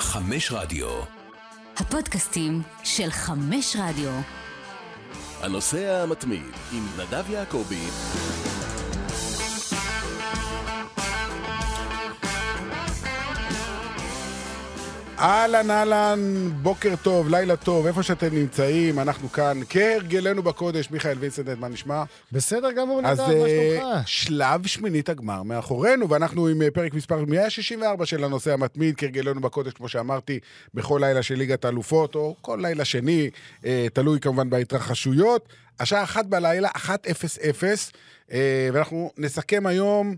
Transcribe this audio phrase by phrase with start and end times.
[0.00, 0.88] חמש רדיו.
[1.76, 4.10] הפודקאסטים של חמש רדיו.
[5.42, 7.86] הנוסע המתמיד עם נדב יעקבי.
[15.20, 21.58] אהלן אהלן, בוקר טוב, לילה טוב, איפה שאתם נמצאים, אנחנו כאן, כהרגלנו בקודש, מיכאל וינסנט,
[21.58, 22.02] מה נשמע?
[22.32, 24.08] בסדר גמור, אז נדב, מה אה, שלומך?
[24.08, 29.72] שלב שמינית הגמר מאחורינו, ואנחנו עם אה, פרק מספר 164 של הנושא המתמיד, כהרגלנו בקודש,
[29.72, 30.38] כמו שאמרתי,
[30.74, 33.30] בכל לילה של ליגת האלופות, או כל לילה שני,
[33.64, 35.48] אה, תלוי כמובן בהתרחשויות.
[35.80, 37.92] השעה אחת בלילה, 1:00,
[38.32, 40.14] אה, ואנחנו נסכם היום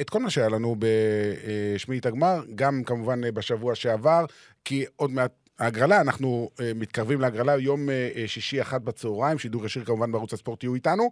[0.00, 4.24] את כל מה שהיה לנו בשמינית הגמר, גם כמובן אה, בשבוע שעבר,
[4.64, 5.32] כי עוד מעט...
[5.58, 7.88] ההגרלה, אנחנו מתקרבים להגרלה, יום
[8.26, 11.10] שישי אחת בצהריים, שידור ישיר כמובן בערוץ הספורט יהיו איתנו.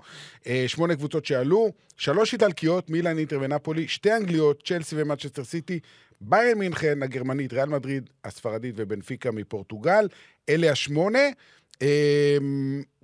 [0.66, 5.80] שמונה קבוצות שעלו, שלוש איטלקיות, מילאן, אינטר ונפולי, שתי אנגליות, צ'לסי ומנצ'סטר סיטי,
[6.20, 10.08] ביירן מינכן, הגרמנית, ריאל מדריד, הספרדית ובנפיקה מפורטוגל.
[10.48, 11.28] אלה השמונה.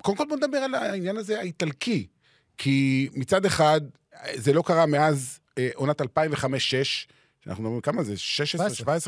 [0.02, 2.06] קודם כל בוא נדבר על העניין הזה האיטלקי,
[2.58, 3.80] כי מצד אחד,
[4.34, 6.04] זה לא קרה מאז אה, עונת 2005-2006,
[7.44, 8.14] שאנחנו אומרים, כמה זה?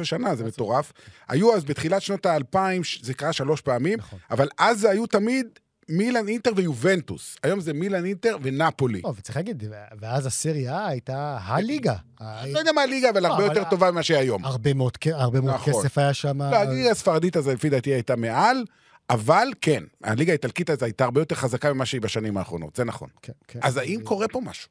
[0.01, 0.93] 16-17 שנה, זה מטורף.
[1.29, 4.19] היו אז בתחילת שנות האלפיים, זה קרה שלוש פעמים, נכון.
[4.31, 5.47] אבל אז זה היו תמיד
[5.89, 7.37] מילאן אינטר ויובנטוס.
[7.43, 9.01] היום זה מילאן אינטר ונפולי.
[9.05, 9.65] לא, וצריך להגיד,
[10.01, 11.95] ואז הסריה הייתה הליגה.
[12.21, 14.45] אני לא יודע מה הליגה, אבל לא, הרבה יותר טובה ממה שהיום.
[14.45, 15.73] הרבה מאוד כ- הרבה מאוד נכון.
[15.83, 16.43] כסף היה שם.
[16.43, 18.65] לא, הליגה הספרדית הזו, לפי דעתי, הייתה מעל,
[19.11, 23.09] אבל כן, הליגה האיטלקית הזו הייתה הרבה יותר חזקה ממה שהיא בשנים האחרונות, זה נכון.
[23.23, 23.59] כן, כן.
[23.63, 24.69] אז האם קורה פה משהו?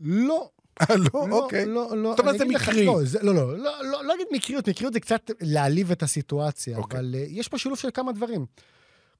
[0.00, 0.48] לא.
[0.80, 1.28] אה, לא?
[1.28, 1.66] לא, אוקיי.
[1.66, 2.10] לא, לא.
[2.10, 2.86] זאת אומרת, זה מקרי.
[2.86, 7.00] לא, לא, לא, לא, לא, לא אגיד מקריות, מקריות זה קצת להעליב את הסיטואציה, אוקיי.
[7.00, 8.46] אבל אה, יש פה שילוב של כמה דברים.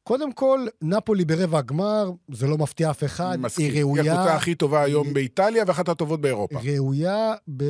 [0.02, 3.72] קודם כל, נפולי ברבע הגמר, זה לא מפתיע אף אחד, מסכים.
[3.72, 4.02] היא ראויה...
[4.02, 6.58] היא הקבוצה הכי טובה היום היא- באיטליה ואחת הטובות באירופה.
[6.64, 7.64] ראויה ב,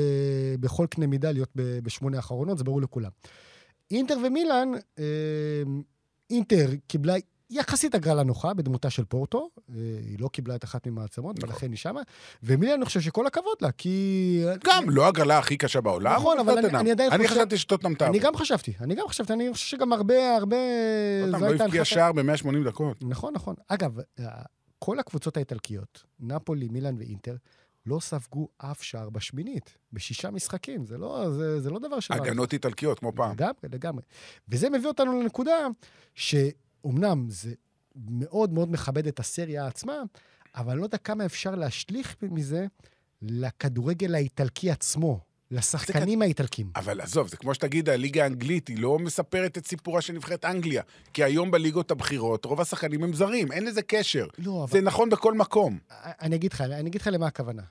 [0.60, 3.10] בכל קנה מידה להיות ב, בשמונה האחרונות, זה ברור לכולם.
[3.91, 5.05] אינטר ומילאן, אה,
[6.30, 7.14] אינטר קיבלה
[7.50, 9.75] יחסית הגרלה נוחה בדמותה של פורטו, אה,
[10.06, 11.50] היא לא קיבלה את אחת ממעצמות, נכון.
[11.50, 12.00] ולכן היא שמה,
[12.43, 14.44] ומילאן, אני חושב שכל הכבוד לה, כי...
[14.65, 16.12] גם לא הגרלה הכי קשה בעולם.
[16.15, 16.78] נכון, אבל אני-.
[16.78, 18.15] אני עדיין אני חושב- חשבתי שטוטנאם תעבור.
[18.15, 20.56] אני גם חשבתי, אני גם חשבתי, אני חושב שגם הרבה, הרבה...
[21.25, 21.84] טוטנהאם זו לא הבקיע.
[21.84, 22.97] שער ב-180 דקות.
[23.04, 23.54] נכון, נכון.
[23.69, 24.27] אגב, אה,
[24.78, 27.37] כל הקבוצות האיטלקיות, נפולי, מילאן ואינטר,
[27.87, 30.87] לא ספגו אף שער בשמינית, בשישה משחקים.
[30.87, 32.15] זה לא, זה, זה לא דבר של...
[32.15, 33.33] הגנות איטלקיות, כמו פעם.
[33.33, 34.03] לגמרי, לגמרי.
[34.49, 35.54] וזה מביא אותנו לנקודה
[36.84, 37.55] שאומנם זה
[37.97, 40.03] מאוד מאוד מכבד את הסריה עצמה,
[40.55, 42.67] אבל לא יודע כמה אפשר להשליך מזה
[43.22, 46.71] לכדורגל האיטלקי עצמו, לשחקנים האיטלקים.
[46.77, 50.83] אבל עזוב, זה כמו שתגיד, הליגה האנגלית, היא לא מספרת את סיפורה של נבחרת אנגליה.
[51.12, 54.27] כי היום בליגות הבכירות, רוב השחקנים הם זרים, אין לזה קשר.
[54.39, 55.78] לא, אבל זה נכון בכל מקום.
[55.91, 57.62] אני אגיד לך, אני אגיד לך למה הכוונה.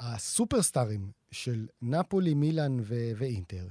[0.00, 3.66] הסופרסטארים של נפולי, מילאן ו- ואינטר,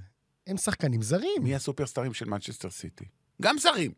[0.48, 1.44] הם שחקנים זרים.
[1.44, 3.06] מי הסופרסטרים של מנצ'סטר סיטי?
[3.42, 3.92] גם זרים.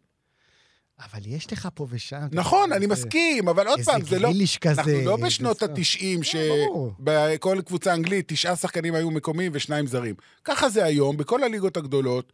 [1.12, 2.18] אבל יש לך פה ושם...
[2.32, 4.30] נכון, אני איזה- מסכים, אבל עוד איזה פעם, זה לא...
[4.30, 4.82] גריליש כזה.
[4.82, 6.38] אנחנו לא איזה בשנות זה- ה-90,
[6.68, 6.94] ברור.
[7.00, 10.16] שבכל קבוצה אנגלית תשעה שחקנים היו מקומיים ושניים זרים.
[10.44, 12.34] ככה זה היום, בכל הליגות הגדולות.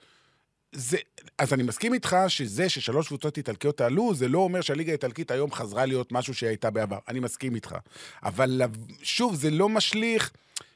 [0.71, 0.97] זה,
[1.37, 5.51] אז אני מסכים איתך שזה ששלוש קבוצות איטלקיות עלו, זה לא אומר שהליגה האיטלקית היום
[5.51, 6.97] חזרה להיות משהו שהיא הייתה בעבר.
[7.07, 7.75] אני מסכים איתך.
[8.23, 8.61] אבל
[9.01, 10.31] שוב, זה לא משליך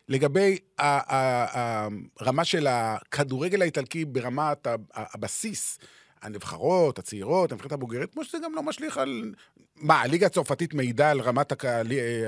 [0.10, 5.80] לגבי הרמה של הכדורגל האיטלקי ברמת הבסיס.
[6.24, 9.34] הנבחרות, הצעירות, הנבחרת הבוגרת, כמו שזה גם לא משליך על...
[9.76, 11.88] מה, הליגה הצרפתית מעידה על רמת הקהל...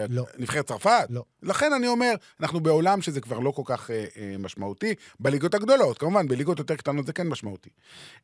[0.10, 0.26] לא.
[0.38, 1.08] נבחרת צרפת?
[1.10, 1.24] לא.
[1.44, 4.94] לכן אני אומר, אנחנו בעולם שזה כבר לא כל כך אה, אה, משמעותי.
[5.20, 7.70] בליגות הגדולות, כמובן, בליגות יותר קטנות זה כן משמעותי.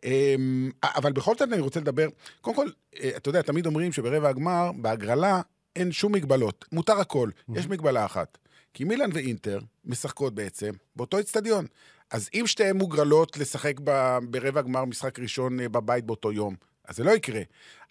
[0.03, 0.35] אה,
[0.83, 2.07] אבל בכל זאת אני רוצה לדבר,
[2.41, 2.67] קודם כל,
[3.01, 5.41] אה, אתה יודע, תמיד אומרים שברבע הגמר, בהגרלה,
[5.75, 7.29] אין שום מגבלות, מותר הכל.
[7.55, 8.37] יש מגבלה אחת.
[8.73, 11.65] כי מילאן ואינטר משחקות בעצם באותו אצטדיון.
[12.11, 16.55] אז אם שתיהן מוגרלות לשחק ב- ברבע גמר משחק ראשון אה, בבית באותו יום,
[16.87, 17.41] אז זה לא יקרה.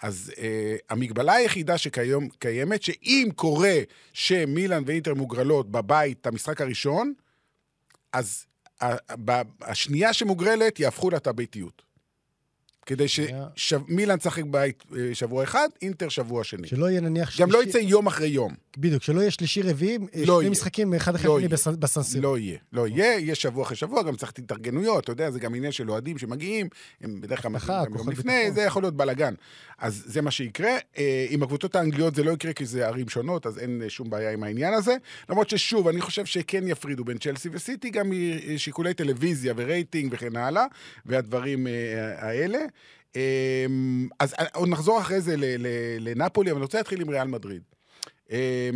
[0.03, 3.79] אז אה, המגבלה היחידה שכיום קיימת, שאם קורה
[4.13, 7.13] שמילאן ואינטר מוגרלות בבית את המשחק הראשון,
[8.13, 8.47] אז
[9.61, 11.90] השנייה שמוגרלת יהפכו לה את הביתיות.
[12.91, 13.07] כדי
[13.57, 16.69] שמילאן תשחק בית אה, שבוע אחד, אינטר שבוע שני.
[16.69, 18.55] שלא יהיה נניח גם לא שלישי- יצא יום אחרי יום.
[18.79, 20.51] בדיוק, שלא יהיה שלישי רביעי, לא שני.
[20.51, 21.49] משחקים אחד אחרי לא השני.
[21.49, 22.23] בסן- בסנסירו.
[22.23, 22.59] לא יהיה.
[22.73, 25.91] לא יהיה, יהיה שבוע אחרי שבוע, גם צריך התארגנויות, אתה יודע, זה גם עניין של
[25.91, 26.69] אוהדים שמגיעים,
[27.01, 28.51] הם בדרך כלל מגיעים יום לפני.
[28.53, 29.35] זה יכול להיות בלאגן.
[29.79, 30.71] אז זה מה שיקרה.
[30.99, 34.11] אה, עם הקבוצות האנגליות זה לא יקרה כי זה ערים שונות, אז אין אה, שום
[34.11, 34.97] בעיה עם העניין הזה.
[35.29, 38.13] למרות ששוב, אני חושב שכן יפרידו בין צ'לסי וסיטי, גם
[38.55, 40.65] משיקולי טלוויזיה ורייטינג וכן הלאה,
[41.07, 41.73] והדברים אה,
[42.29, 42.59] האלה.
[43.17, 43.67] אה,
[44.19, 45.35] אז אה, עוד נחזור אחרי זה
[46.01, 47.63] לנפולי, אבל אני רוצה להתחיל עם ריאל מדריד.
[48.31, 48.71] אה,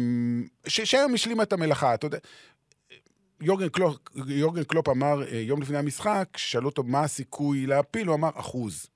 [0.66, 2.18] ש- שהיום השלימה את המלאכה, אתה יודע.
[3.40, 3.96] יורגן קלופ,
[4.26, 8.86] יורגן קלופ אמר אה, יום לפני המשחק, שאלו אותו מה הסיכוי להפיל, הוא אמר אחוז.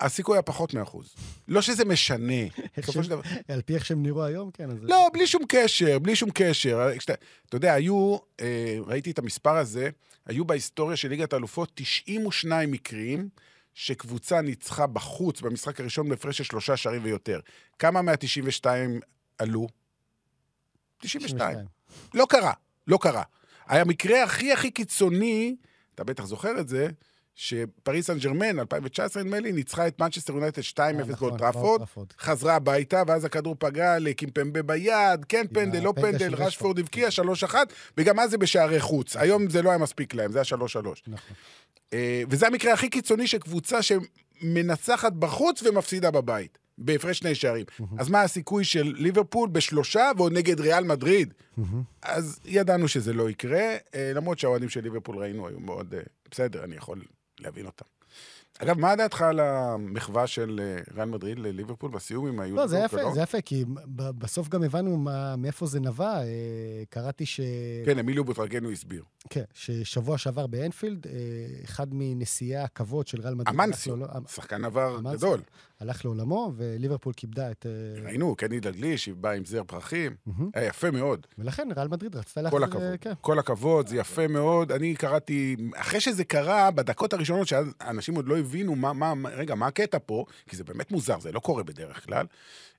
[0.00, 1.14] הסיכוי היה פחות מאחוז.
[1.48, 2.32] לא שזה משנה.
[2.78, 3.20] בסופו של דבר...
[3.48, 4.76] על פי איך שהם נראו היום, כן, אז...
[4.82, 6.88] לא, בלי שום קשר, בלי שום קשר.
[6.98, 7.14] כשאתה,
[7.48, 9.90] אתה יודע, היו, אה, ראיתי את המספר הזה,
[10.26, 13.28] היו בהיסטוריה של ליגת האלופות 92 מקרים
[13.76, 17.40] שקבוצה ניצחה בחוץ במשחק הראשון בהפרש של שלושה שערים ויותר.
[17.78, 18.66] כמה מה-92
[19.38, 19.66] עלו?
[20.98, 21.58] 92.
[22.14, 22.52] לא קרה,
[22.86, 23.22] לא קרה.
[23.66, 25.56] המקרה הכי הכי קיצוני,
[25.94, 26.88] אתה בטח זוכר את זה,
[27.36, 32.12] שפריס סן ג'רמן, 2019 נדמה לי, ניצחה את מנצ'סטר יונייטד 2-0 אה, נכון, באולטראפורד, באולטראפורד.
[32.18, 36.78] חזרה הביתה, ואז הכדור פגע לקימפמבה ביד, כן פנדל, לא פנדל, רשפורד.
[36.78, 37.08] הבקיע
[37.48, 37.54] 3-1,
[37.98, 39.16] וגם אז זה בשערי חוץ.
[39.16, 40.54] היום זה לא היה מספיק להם, זה היה 3-3.
[41.06, 41.36] נכון.
[41.92, 47.64] אה, וזה המקרה הכי קיצוני של קבוצה שמנצחת בחוץ ומפסידה בבית, בהפרש שני שערים.
[47.98, 51.34] אז מה הסיכוי של ליברפול בשלושה ועוד נגד ריאל מדריד?
[52.02, 55.94] אז ידענו שזה לא יקרה, אה, למרות שהאוהדים של ליברפול ראינו היו מאוד...
[55.94, 56.00] אה,
[56.30, 57.02] בסדר, אני יכול
[57.40, 57.84] להבין אותם.
[58.58, 62.56] אגב, מה דעתך על המחווה של אה, ריאל מדריד לליברפול בסיום עם היו...
[62.56, 63.64] לא, זה יפה, זה יפה, כי
[63.96, 66.18] בסוף גם הבנו מה- מאיפה זה נבע.
[66.18, 66.22] אה,
[66.90, 67.40] קראתי ש...
[67.86, 69.04] כן, אמיליו בוטרגנו הסביר.
[69.30, 71.12] כן, ששבוע שעבר באנפילד, אה,
[71.64, 73.54] אחד מנשיאי הכבוד של ריאל מדריד...
[73.60, 75.00] אמנסיו, לעול- שחקן עבר.
[75.12, 75.40] גדול.
[75.80, 77.66] הלך לעולמו, וליברפול כיבדה את...
[77.66, 80.16] אה, ראינו, קני דגליש, בא עם זר פרחים.
[80.54, 81.26] היה יפה מאוד.
[81.38, 82.64] ולכן ריאל מדריד רצתה כל להחזיר...
[82.64, 82.82] הכבוד.
[82.82, 83.12] אה, כן.
[83.20, 84.72] כל הכבוד, זה יפה מאוד.
[84.72, 89.66] אני קראתי, אחרי שזה קרה, בדקות הראשונות, שאנשים עוד לא הבינו מה, מה, רגע, מה
[89.66, 92.26] הקטע פה, כי זה באמת מוזר, זה לא קורה בדרך כלל.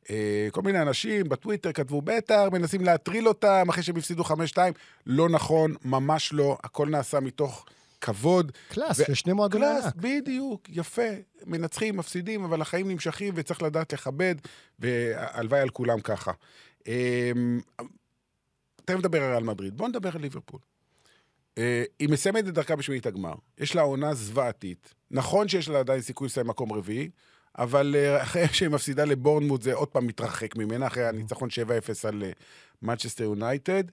[0.10, 4.58] אה, כל מיני אנשים בטוויטר כתבו, בטח, מנסים להטריל אותם אחרי שהם הפסידו 5-2.
[5.06, 7.66] לא נכון, ממש לא, הכל נעשה מתוך
[8.02, 8.52] כבוד.
[8.70, 9.94] class, ו- של שני מועדוני class, ענק.
[9.96, 11.02] בדיוק, יפה.
[11.46, 14.36] מנצחים, מפסידים, אבל החיים נמשכים וצריך לדעת לכבד,
[14.80, 16.32] והלוואי על כולם ככה.
[16.88, 17.60] אמ,
[18.86, 20.60] תכף נדבר על ריאל מדריד, בואו נדבר על ליברפול.
[21.58, 23.34] אה, היא מסיימת את דרכה בשמינית הגמר.
[23.58, 24.94] יש לה עונה זוועתית.
[25.12, 27.10] נכון שיש לה עדיין סיכוי לסיים מקום רביעי,
[27.58, 32.24] אבל אה, אחרי שהיא מפסידה לבורנמוט זה עוד פעם מתרחק ממנה, אחרי הניצחון 7-0 על
[32.82, 33.84] מנצ'סטר יונייטד.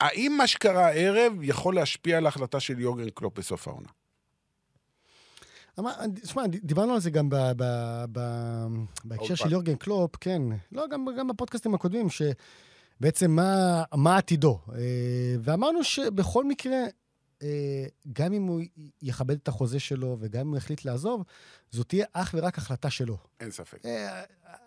[0.00, 3.88] האם מה שקרה הערב יכול להשפיע על ההחלטה של יורגן קלופ בסוף העונה?
[6.22, 8.66] תשמע, דיברנו על זה גם ב- ב- ב-
[9.04, 9.52] בהקשר של.
[9.52, 10.42] יורגן קלופ, כן.
[10.72, 14.58] לא, גם, גם בפודקאסטים הקודמים, שבעצם מה, מה עתידו.
[14.74, 14.78] אה,
[15.40, 16.78] ואמרנו שבכל מקרה,
[17.42, 18.60] אה, גם אם הוא
[19.02, 21.24] יכבד את החוזה שלו וגם אם הוא יחליט לעזוב,
[21.70, 23.16] זו תהיה אך ורק החלטה שלו.
[23.40, 23.86] אין ספק.
[23.86, 24.22] אה,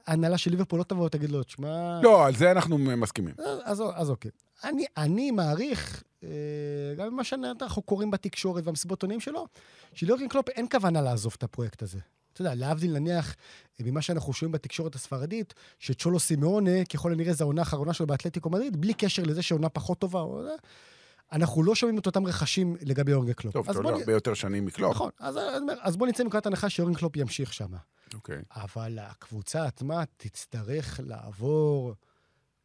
[0.07, 2.01] ההנהלה של ליברפול לא תבוא ותגיד לו, תשמע...
[2.03, 3.35] לא, על זה אנחנו מסכימים.
[3.39, 4.31] אז, אז, אז אוקיי.
[4.63, 6.29] אני, אני מעריך, אה,
[6.97, 9.47] גם ממה שאנחנו קוראים בתקשורת והמסיבות עיתונאים שלו,
[9.93, 11.99] שליורגן קלופ אין כוונה לעזוב את הפרויקט הזה.
[12.33, 13.35] אתה יודע, להבדיל נניח
[13.79, 18.49] אה, ממה שאנחנו שומעים בתקשורת הספרדית, שצ'ולו סימאונה, ככל הנראה זו העונה האחרונה שלו באתלטיקו
[18.49, 20.55] מדריד, בלי קשר לזה שעונה פחות טובה, או זה,
[21.31, 23.53] אנחנו לא שומעים את אותם רחשים לגבי יורגן קלופ.
[23.53, 24.91] טוב, אתה הרבה יותר שנים מקלופ.
[24.91, 27.73] נכון, אז, אז, אז בוא נצא מנקודת הנחה שיורגן קלופ ימשיך שם.
[28.13, 28.41] אוקיי.
[28.55, 31.93] אבל הקבוצה עצמה תצטרך לעבור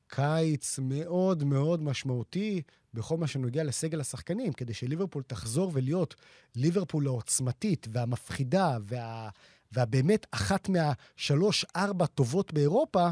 [0.06, 2.62] קיץ מאוד מאוד משמעותי
[2.94, 6.14] בכל מה שנוגע לסגל השחקנים, כדי שליברפול תחזור ולהיות
[6.56, 9.28] ליברפול העוצמתית והמפחידה וה,
[9.72, 13.08] והבאמת אחת מהשלוש-ארבע טובות באירופה,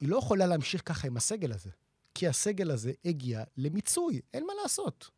[0.00, 1.70] היא לא יכולה להמשיך ככה עם הסגל הזה.
[2.14, 5.10] כי הסגל הזה הגיע למיצוי, אין מה לעשות.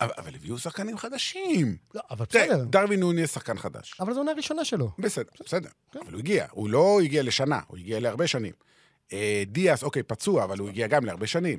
[0.00, 1.76] אבל אבל הביאו שחקנים חדשים.
[1.94, 2.64] לא, אבל בסדר.
[2.64, 3.96] דרווין נוניס שחקן חדש.
[4.00, 4.90] אבל זו עונה ראשונה שלו.
[4.98, 5.68] בסדר, בסדר.
[5.92, 6.00] כן.
[6.04, 6.46] אבל הוא הגיע.
[6.50, 8.52] הוא לא הגיע לשנה, הוא הגיע להרבה שנים.
[9.12, 11.58] אה, דיאס, אוקיי, פצוע, אבל הוא הגיע גם להרבה שנים.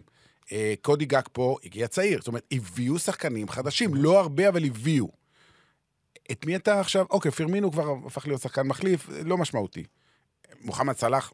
[0.51, 2.19] אה, קודי גג פה הגיע צעיר.
[2.19, 3.95] זאת אומרת, הביאו שחקנים חדשים.
[3.95, 5.09] לא הרבה, אבל הביאו.
[6.31, 7.05] את מי אתה עכשיו...
[7.09, 9.83] אוקיי, פרמינו כבר הפך להיות שחקן מחליף, לא משמעותי.
[10.61, 11.31] מוחמד סלאח,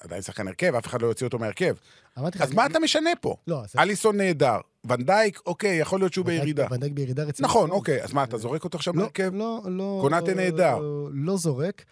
[0.00, 1.74] עדיין שחקן הרכב, אף אחד לא יוציא אותו מהרכב.
[2.16, 3.36] אז מה אתה משנה פה?
[3.46, 3.72] לא, אז...
[3.78, 4.56] אליסון נהדר.
[4.84, 6.66] ונדייק, אוקיי, יכול להיות שהוא בירידה.
[6.70, 7.50] ונדייק בירידה רצינית.
[7.50, 7.70] נכון.
[7.70, 9.30] אוקיי, אז מה, אתה זורק אותו עכשיו לא, מהרכב?
[9.34, 9.98] לא, לא...
[10.00, 10.78] קונאטה נהדר.
[11.12, 11.84] לא, זורק,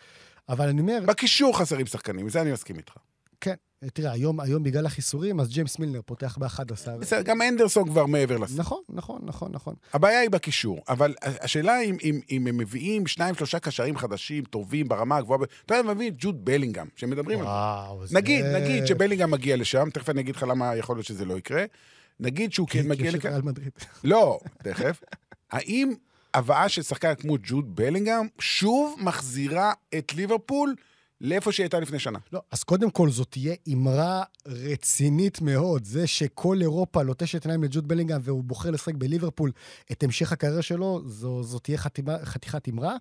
[0.49, 2.93] אבל אני אומר, בקישור חסרים שחקנים, זה אני מסכים איתך.
[3.41, 3.55] כן,
[3.93, 6.91] תראה, היום, היום בגלל החיסורים, אז ג'יימס מילנר פותח ב-11.
[7.01, 8.59] בסדר, גם אנדרסון כבר מעבר לסף.
[8.59, 9.75] נכון, נכון, נכון, נכון.
[9.93, 14.89] הבעיה היא בקישור, אבל השאלה אם, אם, אם הם מביאים שניים, שלושה קשרים חדשים, טובים,
[14.89, 17.51] ברמה הגבוהה, אתה יודע, הם מביאים ג'וד בלינגהם, שמדברים על זה.
[17.51, 18.03] וואו.
[18.13, 21.65] נגיד, נגיד שבלינגהם מגיע לשם, תכף אני אגיד לך למה יכול להיות שזה לא יקרה.
[22.21, 23.41] נגיד שהוא כן מגיע לכאן.
[24.05, 25.01] לא, תכף.
[25.51, 25.93] האם
[26.35, 30.75] הבאה של שחקן כמו ג'וד בלינגהם שוב מחזירה את ליברפול
[31.21, 32.19] לאיפה שהיא הייתה לפני שנה?
[32.33, 35.85] לא, אז קודם כל זאת תהיה אמרה רצינית מאוד.
[35.85, 39.53] זה שכל אירופה לוטשת עיניים לג'וד בלינגהם והוא בוחר לשחק בליברפול
[39.93, 42.97] את המשך הקריירה שלו, זו, זו תהיה חתימה, חתיכת אמרה.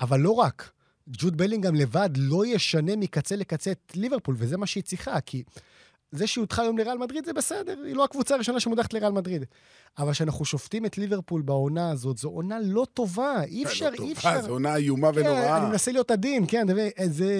[0.00, 0.70] אבל לא רק,
[1.08, 5.42] ג'וד בלינגהם לבד לא ישנה מקצה לקצה את ליברפול, וזה מה שהיא צריכה, כי
[6.14, 9.44] זה שהיא הודחה היום לריאל מדריד זה בסדר, היא לא הקבוצה הראשונה שמודחת לריאל מדריד.
[9.98, 13.96] אבל כשאנחנו שופטים את ליברפול בעונה הזאת, זו עונה לא טובה, אי אפשר, לא אי
[13.96, 14.42] טובה, אפשר.
[14.42, 15.68] זו עונה איומה כן, אני ונוראה.
[15.68, 17.34] מנסה להיות עדין, כן, מבין, זה...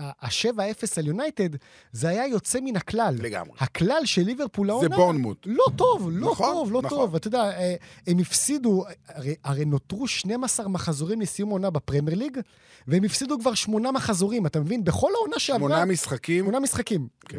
[0.00, 1.48] ה-7-0 על יונייטד,
[1.92, 3.14] זה היה יוצא מן הכלל.
[3.18, 3.52] לגמרי.
[3.58, 4.96] הכלל של ליברפול העונה...
[4.96, 5.46] בורנמוט.
[5.46, 6.98] לא טוב, לא נכון, טוב, לא נכון.
[6.98, 7.14] טוב.
[7.14, 7.74] אתה יודע, אה,
[8.06, 12.38] הם הפסידו, הרי, הרי נותרו 12 מחזורים לסיום העונה בפרמייר ליג,
[12.86, 14.84] והם הפסידו כבר שמונה מחזורים, אתה מבין?
[14.84, 15.58] בכל העונה שעברה...
[15.58, 17.08] שמונה משחקים, שמונה משחקים.
[17.28, 17.38] כן.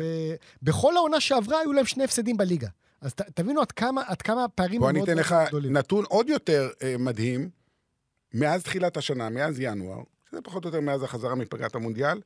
[0.64, 2.68] בכל העונה שעברה היו להם שני הפסדים בליגה.
[3.02, 5.50] אז ת, תבינו עד כמה, עד כמה הפערים בוא הם אני מאוד אתן מאוד לך
[5.50, 5.78] גדולים.
[5.78, 7.50] נתון עוד יותר אה, מדהים.
[8.34, 10.02] מאז תחילת השנה, מאז ינואר,
[10.32, 12.22] שזה פחות או יותר מאז החזרה מפגרת המונדיאל,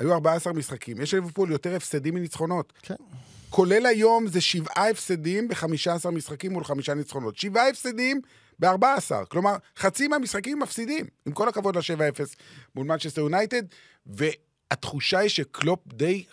[0.00, 1.00] היו 14 משחקים.
[1.00, 2.72] יש לליברפול יותר הפסדים מניצחונות.
[2.82, 2.94] כן.
[3.50, 7.36] כולל היום זה שבעה הפסדים ב-15 משחקים מול חמישה ניצחונות.
[7.36, 8.20] שבעה הפסדים
[8.58, 9.24] ב-14.
[9.28, 11.06] כלומר, חצי מהמשחקים מפסידים.
[11.26, 12.20] עם כל הכבוד ל-7-0
[12.74, 13.62] מול מנצ'סטר יונייטד,
[14.06, 16.24] והתחושה היא שקלופ די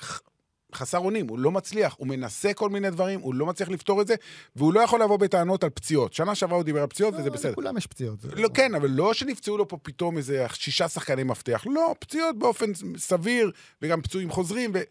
[0.75, 4.07] חסר אונים, הוא לא מצליח, הוא מנסה כל מיני דברים, הוא לא מצליח לפתור את
[4.07, 4.15] זה,
[4.55, 6.13] והוא לא יכול לבוא בטענות על פציעות.
[6.13, 7.51] שנה שעברה הוא דיבר על פציעות, וזה לא, בסדר.
[7.51, 8.21] לכולם יש פציעות.
[8.21, 11.63] זה לא, כן, אבל לא שנפצעו לו פה פתאום איזה שישה שחקני מפתח.
[11.69, 14.83] לא, פציעות באופן סביר, וגם פצועים חוזרים, והוא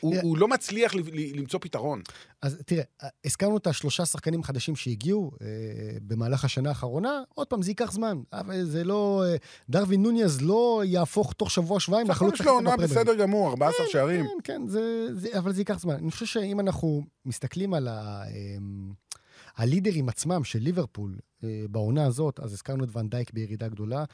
[0.00, 0.20] תראה.
[0.22, 2.02] הוא לא מצליח ל- ל- למצוא פתרון.
[2.42, 2.82] אז תראה,
[3.24, 5.46] הזכרנו את השלושה שחקנים חדשים שהגיעו אה,
[6.02, 8.18] במהלך השנה האחרונה, עוד פעם, זה ייקח זמן.
[8.32, 9.24] אבל זה לא...
[9.26, 9.36] אה,
[9.68, 12.76] דרווין נוניאז לא יהפוך תוך שבוע-שבועיים לחלוץ יש לו עונה.
[12.76, 14.24] בסדר גמור, 14 שערים.
[14.24, 15.94] כן, כן, זה, זה, אבל זה ייקח זמן.
[15.94, 18.92] אני חושב שאם אנחנו מסתכלים על ה, אמ,
[19.56, 24.04] הלידרים עצמם של ליברפול אה, בעונה הזאת, אז הזכרנו את ון דייק בירידה גדולה.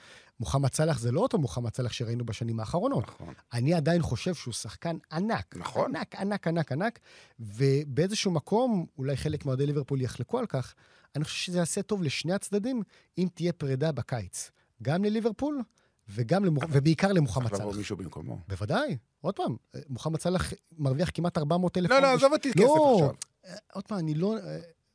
[0.40, 3.04] מוחמד סאלח זה לא אותו מוחמד סאלח שראינו בשנים האחרונות.
[3.08, 3.34] נכון.
[3.52, 5.54] אני עדיין חושב שהוא שחקן ענק.
[5.56, 5.96] נכון.
[5.96, 6.98] ענק, ענק, ענק, ענק.
[7.40, 10.74] ובאיזשהו מקום, אולי חלק מאוהדי ליברפול יחלקו על כך,
[11.16, 12.82] אני חושב שזה יעשה טוב לשני הצדדים
[13.18, 14.50] אם תהיה פרידה בקיץ.
[14.82, 15.62] גם לליברפול
[16.08, 16.64] וגם למוח...
[16.70, 17.74] ובעיקר למוחמד צריך לבוא.
[17.74, 18.38] מישהו במקומו.
[18.48, 18.96] בוודאי.
[19.20, 21.90] עוד פעם, אה, מוחמד סאלח מרוויח כמעט 400 אלף...
[21.90, 23.14] לא, לא, עזוב אותי כסף לא, עכשיו.
[23.46, 24.36] אה, עוד פעם, אני לא...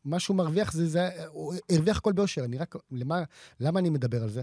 [0.05, 1.09] מה שהוא מרוויח זה, זה...
[1.27, 2.45] הוא הרוויח הכל באושר.
[2.45, 2.75] אני רק...
[2.91, 3.23] למה,
[3.59, 4.41] למה אני מדבר על זה?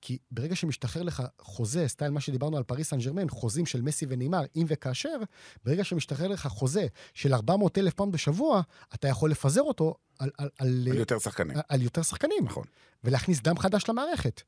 [0.00, 4.06] כי ברגע שמשתחרר לך חוזה, סטייל מה שדיברנו על פריס סן ג'רמן, חוזים של מסי
[4.08, 5.16] ונאמר, אם וכאשר,
[5.64, 8.60] ברגע שמשתחרר לך חוזה של 400 אלף פעם בשבוע,
[8.94, 11.56] אתה יכול לפזר אותו על, על, על, על יותר שחקנים.
[11.56, 12.44] על, על יותר שחקנים.
[12.44, 12.64] נכון.
[13.04, 14.42] ולהכניס דם חדש למערכת.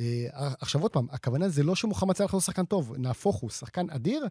[0.00, 0.26] אה,
[0.60, 4.26] עכשיו עוד פעם, הכוונה זה לא שמוחמד סלאח לא שחקן טוב, נהפוך הוא, שחקן אדיר,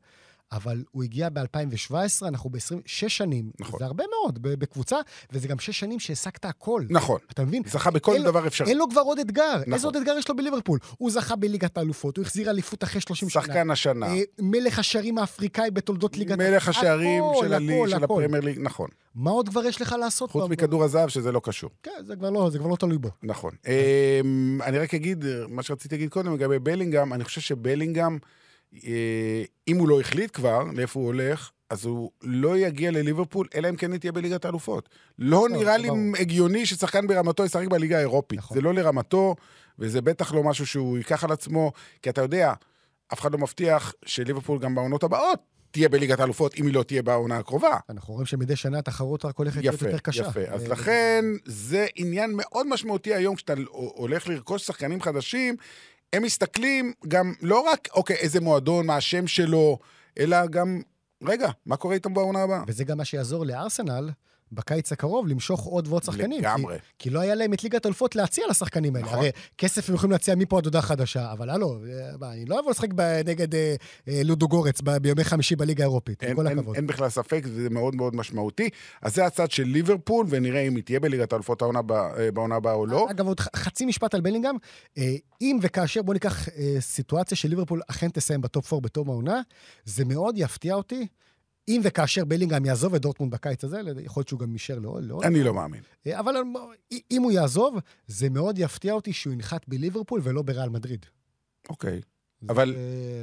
[0.51, 1.93] אבל הוא הגיע ב-2017,
[2.27, 3.51] אנחנו ב-26 שנים.
[3.59, 3.79] נכון.
[3.79, 4.97] זה הרבה מאוד בקבוצה,
[5.31, 6.83] וזה גם שש שנים שהעסקת הכל.
[6.89, 7.19] נכון.
[7.31, 7.63] אתה מבין?
[7.65, 8.69] זכה בכל אין דבר אפשרי.
[8.69, 9.57] אין לו כבר עוד אתגר.
[9.57, 9.73] נכון.
[9.73, 10.79] איזה עוד אתגר יש לו בליברפול?
[10.97, 13.41] הוא זכה בליגת האלופות, הוא החזיר אליפות אחרי 30 שנה.
[13.41, 14.07] שחקן השנה.
[14.07, 16.37] אה, מלך השערים האפריקאי בתולדות ליגת...
[16.37, 18.03] מלך השערים הכל, של הכל, של הכל.
[18.03, 18.89] הפרמייר ליג, נכון.
[19.15, 20.31] מה עוד כבר יש לך לעשות?
[20.31, 20.49] חוץ?
[20.49, 21.69] מכדור הזהב, שזה לא קשור.
[21.83, 23.09] כן, זה כבר לא, זה כבר לא תלוי בו.
[23.23, 23.51] נכון.
[23.67, 28.19] אמ, אני רק אגיד, מה שרציתי להגיד קודם לגבי בלינגהם, אני חושב שבלינגהם,
[29.67, 33.75] אם הוא לא החליט כבר לאיפה הוא הולך, אז הוא לא יגיע לליברפול, אלא אם
[33.75, 34.89] כן היא תהיה בליגת האלופות.
[35.19, 35.89] לא נראה לי.
[36.19, 38.39] הגיוני ששחקן ברמתו ישחק בליגה האירופית.
[38.39, 38.55] נכון.
[38.55, 39.35] זה לא לרמתו,
[39.79, 42.53] וזה בטח לא משהו שהוא ייקח על עצמו, כי אתה יודע,
[43.13, 45.39] אף אחד לא מבטיח שליברפול גם בעונות הבאות
[45.71, 47.77] תהיה בליגת האלופות, אם היא לא תהיה בעונה הקרובה.
[47.89, 50.23] אנחנו רואים שמדי שנה התחרות רק הולכת להיות יפה, יותר קשה.
[50.23, 50.39] יפה.
[50.47, 55.55] אז ו- לכן, זה עניין מאוד משמעותי היום, כשאתה הולך לרכוש שחקנים חדשים,
[56.13, 59.79] הם מסתכלים גם לא רק, אוקיי, איזה מועדון, מה השם שלו,
[60.19, 60.81] אלא גם,
[61.23, 62.63] רגע, מה קורה איתם בעונה הבאה?
[62.67, 64.09] וזה גם מה שיעזור לארסנל
[64.51, 66.41] בקיץ הקרוב למשוך עוד ועוד שחקנים.
[66.41, 66.75] לגמרי.
[66.79, 69.05] כי, כי לא היה להם את ליגת אלופות להציע לשחקנים האלה.
[69.05, 69.19] נכון.
[69.19, 71.77] הרי כסף הם יכולים להציע מפה עד הודעה חדשה, אבל הלו,
[72.21, 72.89] אה, אני לא אבוא לשחק
[73.25, 73.75] נגד אה,
[74.07, 76.75] אה, לודוגורץ ב- בימי חמישי בליגה האירופית, עם אין, כל אין, הכבוד.
[76.75, 78.69] אין בכלל ספק, וזה מאוד מאוד משמעותי.
[79.01, 82.85] אז זה הצד של ליברפול, ונראה אם היא תהיה בליגת האלופות אה, בעונה הבאה או
[82.85, 83.07] לא.
[83.11, 84.55] אגב, עוד חצי משפט על בלינגהם.
[84.97, 89.09] אה, אם וכאשר, בואו ניקח אה, סיטואציה של ליברפול אכן תסיים ב top 4 בתום
[89.09, 89.41] העונה,
[89.85, 91.07] זה מאוד יפתיע אותי.
[91.67, 95.05] אם וכאשר בלינגהם יעזוב את דורטמונד בקיץ הזה, יכול להיות שהוא גם יישאר לעוד.
[95.05, 95.81] לעוד אני לא מאמין.
[96.07, 96.35] אה, אבל
[97.11, 101.05] אם הוא יעזוב, זה מאוד יפתיע אותי שהוא ינחת בליברפול ולא בריאל מדריד.
[101.69, 102.01] אוקיי.
[102.49, 102.75] אבל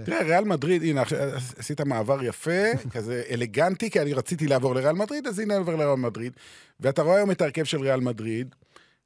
[0.05, 1.03] תראה, ריאל מדריד, הנה,
[1.57, 5.95] עשית מעבר יפה, כזה אלגנטי, כי אני רציתי לעבור לריאל מדריד, אז הנה עובר לריאל
[5.95, 6.33] מדריד.
[6.81, 8.55] ואתה רואה היום את ההרכב של ריאל מדריד,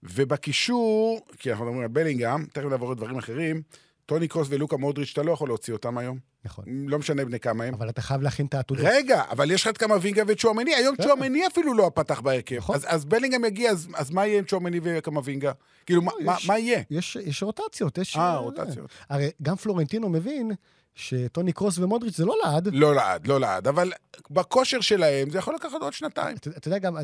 [0.03, 3.63] ובקישור, כי אנחנו מדברים על בלינגהם, תכף נעבור לדברים אחרים,
[4.09, 6.19] טוני קרוס ולוקה מודריץ', אתה לא יכול להוציא אותם היום.
[6.45, 6.65] נכון.
[6.69, 7.75] לא משנה בני כמה הם.
[7.75, 8.85] אבל אתה חייב להכין את העתודות.
[8.89, 11.07] רגע, אבל יש לך את קמבינגה וצ'ואמני, היום בסדר.
[11.09, 12.57] צ'ואמני אפילו לא פתח בהרכב.
[12.57, 12.75] נכון.
[12.77, 15.53] אז, אז בלינגהם יגיע, אז, אז מה יהיה עם צ'ואמני וקמבינגה?
[15.87, 16.83] כאילו, מה, מה, יש- מה יהיה?
[16.91, 18.17] יש, יש רוטציות, יש...
[18.17, 18.37] אה.
[18.37, 18.91] רוטציות.
[19.09, 20.53] הרי גם פלורנטינו מבין
[20.95, 22.69] שטוני קרוס ומודריץ' זה לא לעד.
[22.73, 23.93] לא לעד, לא לעד, אבל
[24.31, 26.37] בכושר שלהם זה יכול לקחת עוד שנתיים.
[26.37, 26.97] אתה אתה יודע גם,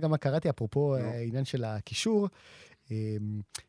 [0.00, 1.04] גם מה קראתי, אפרופו נו.
[1.04, 2.28] העניין של הקישור,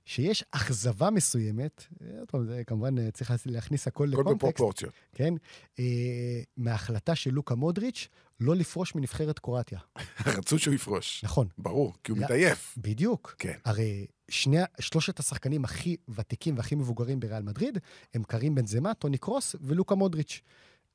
[0.06, 4.94] שיש אכזבה מסוימת, אה, עוד פעם, זה כמובן אה, צריך להכניס הכל הכל לקונטקסט, בפרופורציות.
[5.14, 5.34] כן?
[5.80, 8.08] אה, מההחלטה של לוקה מודריץ'
[8.40, 9.80] לא לפרוש מנבחרת קרואטיה.
[10.38, 11.24] רצו שהוא יפרוש.
[11.24, 11.48] נכון.
[11.58, 12.20] ברור, כי הוא.
[12.20, 12.78] מתעייף.
[12.78, 13.36] בדיוק.
[13.40, 13.58] כן.
[13.66, 17.78] הרי שני, שלושת השחקנים הכי ותיקים והכי מבוגרים בריאל מדריד
[18.14, 20.42] הם קרים בנזמה, טוני קרוס ולוקה מודריץ'.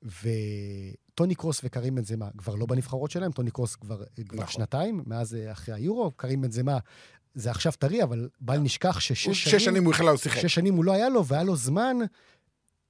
[0.03, 4.53] וטוני קרוס וקרים בנזמה כבר לא בנבחרות שלהם, טוני קרוס כבר, כבר נכון.
[4.53, 6.79] שנתיים, מאז אחרי היורו, קרים בנזמה
[7.35, 9.59] זה עכשיו טרי, אבל בל נשכח ששש הוא- שנים...
[9.59, 10.41] שש שנים הוא בכלל לא שיחק.
[10.41, 11.97] שש שנים הוא לא היה לו, והיה לו זמן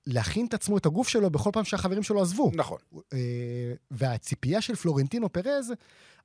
[0.07, 2.51] להכין את עצמו, את הגוף שלו, בכל פעם שהחברים שלו עזבו.
[2.55, 2.79] נכון.
[3.13, 3.19] אה,
[3.91, 5.73] והציפייה של פלורנטינו פרז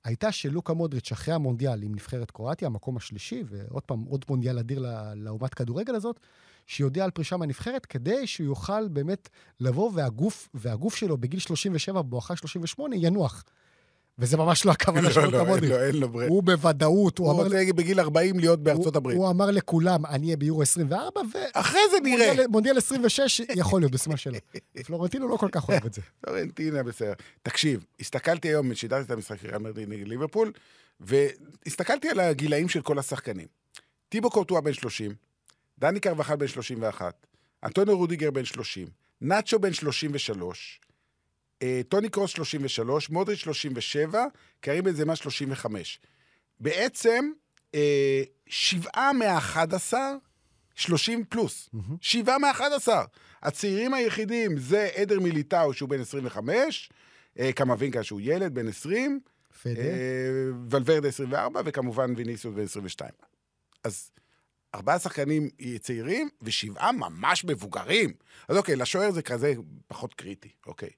[0.03, 4.86] הייתה שלוקה מודריץ' אחרי המונדיאל עם נבחרת קרואטיה, המקום השלישי, ועוד פעם, עוד מונדיאל אדיר
[5.15, 6.19] לאומת כדורגל הזאת,
[6.67, 12.36] שיודיע על פרישה מהנבחרת, כדי שהוא יוכל באמת לבוא והגוף, והגוף שלו בגיל 37, בואכה
[12.36, 13.43] 38, ינוח.
[14.19, 15.69] וזה ממש לא הכוונה של לא, לא, אין מודריץ'.
[15.71, 16.29] לו, אין לו ברק.
[16.29, 17.43] הוא בוודאות, הוא הוא אמר...
[17.43, 19.17] רוצה בגיל 40 להיות בארצות הוא- הברית.
[19.17, 21.38] הוא אמר לכולם, אני אהיה ביורו 24, ו...
[21.53, 22.27] אחרי זה נראה.
[22.27, 24.38] מונדיאל- מונדיאל 26 יכול להיות בסימן שלו.
[24.86, 26.01] פלורנטינו לא כל כך אוהב את זה.
[26.21, 27.13] פלורנטינה, בסדר.
[27.43, 30.51] תקשיב, הסתכלתי היום, שידרתי את המשחק של ריאל מדריד נגד ליברפול,
[31.00, 33.47] והסתכלתי על הגילאים של כל השחקנים.
[34.09, 35.12] טיבו קורטואה בן 30,
[35.79, 37.25] דני קרבחל בן 31,
[37.63, 38.88] אנטוניו רודיגר בן 30,
[39.21, 40.87] נאצ'ו בן 33, אה,
[41.89, 44.25] טוני קרוס 33, מודריץ' 37,
[44.59, 45.99] קרים בנזמה 35.
[46.59, 47.31] בעצם,
[47.75, 49.93] אה, שבעה מה-11,
[50.75, 51.69] 30 פלוס.
[52.01, 52.89] שבעה מה-11.
[53.43, 56.89] הצעירים היחידים זה עדר מיליטאו, שהוא בן 25,
[57.39, 59.19] אה, קמבינקה, שהוא ילד, בן 20,
[59.63, 59.81] פדה.
[59.81, 59.87] אה,
[60.69, 63.11] ולוורדה 24, וכמובן ויניסיוס בן 22.
[63.83, 64.11] אז
[64.75, 68.13] ארבעה שחקנים צעירים, ושבעה ממש מבוגרים.
[68.47, 69.53] אז אוקיי, לשוער זה כזה
[69.88, 70.89] פחות קריטי, אוקיי.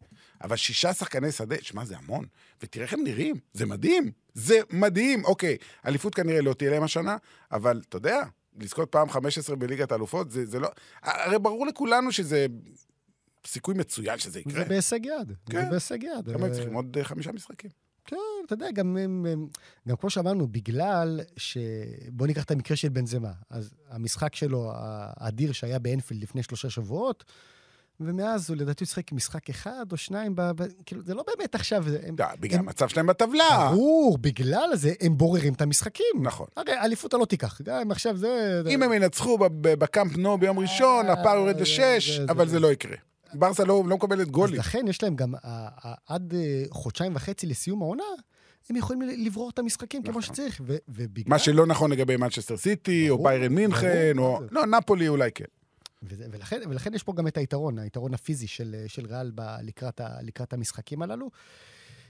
[0.44, 2.26] אבל שישה שחקני שדה, שמע, זה המון.
[2.64, 4.12] ותראה איך הם נראים, זה מדהים.
[4.34, 5.26] זה מדהים.
[5.26, 7.18] אוקיי, אליפות כנראה לא תהיה להם השנה,
[7.52, 8.24] אבל אתה יודע,
[8.60, 10.70] לזכות פעם 15 בליגת האלופות, זה, זה לא...
[11.04, 12.46] הרי ברור לכולנו שזה
[13.48, 14.54] סיכוי מצוין שזה יקרה.
[14.54, 15.28] זה בהישג יד.
[15.28, 15.70] זה כן.
[15.70, 16.26] בהישג יד.
[16.26, 16.74] כמה הם אה, צריכים?
[16.74, 17.72] עוד אה, חמישה משחקים.
[18.10, 19.48] כן, אתה יודע, גם, הם, הם,
[19.88, 21.58] גם כמו שאמרנו, בגלל ש...
[22.12, 23.32] בוא ניקח את המקרה של בנזמה.
[23.50, 27.24] אז המשחק שלו, האדיר שהיה באנפילד לפני שלושה שבועות,
[28.02, 30.42] ומאז הוא לדעתי שיחק משחק אחד או שניים, ב...
[30.42, 30.64] ב...
[30.86, 31.84] כאילו, זה לא באמת עכשיו...
[32.08, 32.16] הם...
[32.40, 33.70] בגלל הם- המצב שלהם בטבלה.
[33.72, 36.06] ברור, בגלל זה הם בוררים את המשחקים.
[36.22, 36.48] נכון.
[36.58, 38.62] הרי אליפות אתה לא תיקח, גם עכשיו זה...
[38.70, 42.72] אם הם ינצחו בקאמפ נו ביום ראשון, אה, הפער יורד זה- לשש, אבל זה לא
[42.72, 42.96] יקרה.
[43.34, 44.60] ברסה לא לא מקבלת אז גולים.
[44.60, 45.34] לכן יש להם גם,
[46.08, 48.04] עד אה, חודשיים וחצי לסיום העונה,
[48.70, 50.22] הם יכולים לברור את המשחקים כמו נכון.
[50.22, 51.30] שצריך, ו- ובגלל...
[51.30, 54.44] מה שלא נכון לגבי מנצ'סטר סיטי, או ביירן מינכן, ברור, או...
[54.52, 55.46] לא, נפולי אולי כן.
[56.04, 60.02] וזה, ולכן, ולכן יש פה גם את היתרון, היתרון הפיזי של, של ריאל ב, לקראת,
[60.02, 61.30] ה, לקראת המשחקים הללו.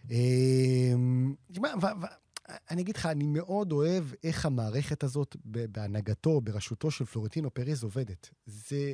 [0.09, 2.29] אמ, תשמע, ו- ו-
[2.71, 8.29] אני אגיד לך, אני מאוד אוהב איך המערכת הזאת, בהנהגתו, בראשותו של פלורנטינו פרז עובדת.
[8.45, 8.93] זה,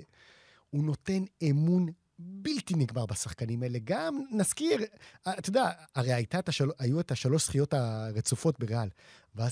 [0.70, 1.88] הוא נותן אמון
[2.20, 3.80] בלתי נגמר בשחקנים האלה.
[3.84, 4.80] גם, נזכיר,
[5.30, 6.70] אתה יודע, הרי הייתה את השל...
[6.80, 8.90] היו את השלוש זכיות הרצופות בריאל.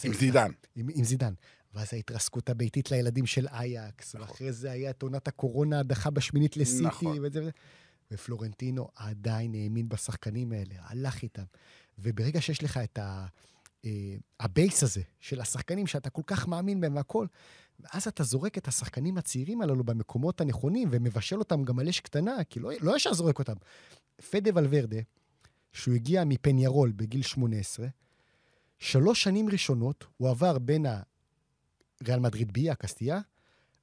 [0.05, 0.51] עם הייתה- זידן.
[0.75, 1.33] עם, עם זידן.
[1.73, 4.27] ואז ההתרסקות הביתית לילדים של אייקס, נכון.
[4.27, 7.17] ואחרי זה היה את עונת הקורונה, הדחה בשמינית לסיטי, נכון.
[7.21, 7.49] וזה וזה.
[8.11, 11.43] ופלורנטינו עדיין האמין בשחקנים האלה, הלך איתם.
[11.99, 13.25] וברגע שיש לך את ה...
[13.85, 17.27] אה, ה base הזה של השחקנים שאתה כל כך מאמין בהם והכול,
[17.79, 22.43] ואז אתה זורק את השחקנים הצעירים הללו במקומות הנכונים ומבשל אותם גם על אש קטנה,
[22.43, 23.55] כי לא, לא ישר זורק אותם.
[24.29, 24.97] פדה ולוורדה,
[25.71, 27.87] שהוא הגיע מפניירול בגיל 18,
[28.79, 30.85] שלוש שנים ראשונות הוא עבר בין
[32.01, 33.19] הריאל מדריד בי, הקסטיה,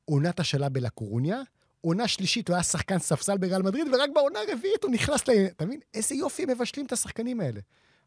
[0.05, 1.42] עונת השאלה בלקורוניה,
[1.81, 5.31] עונה שלישית הוא היה שחקן ספסל בריאל מדריד, ורק בעונה הרביעית הוא נכנס ל...
[5.46, 5.81] אתה מבין?
[5.94, 7.61] איזה יופי הם מבשלים את השחקנים האלה.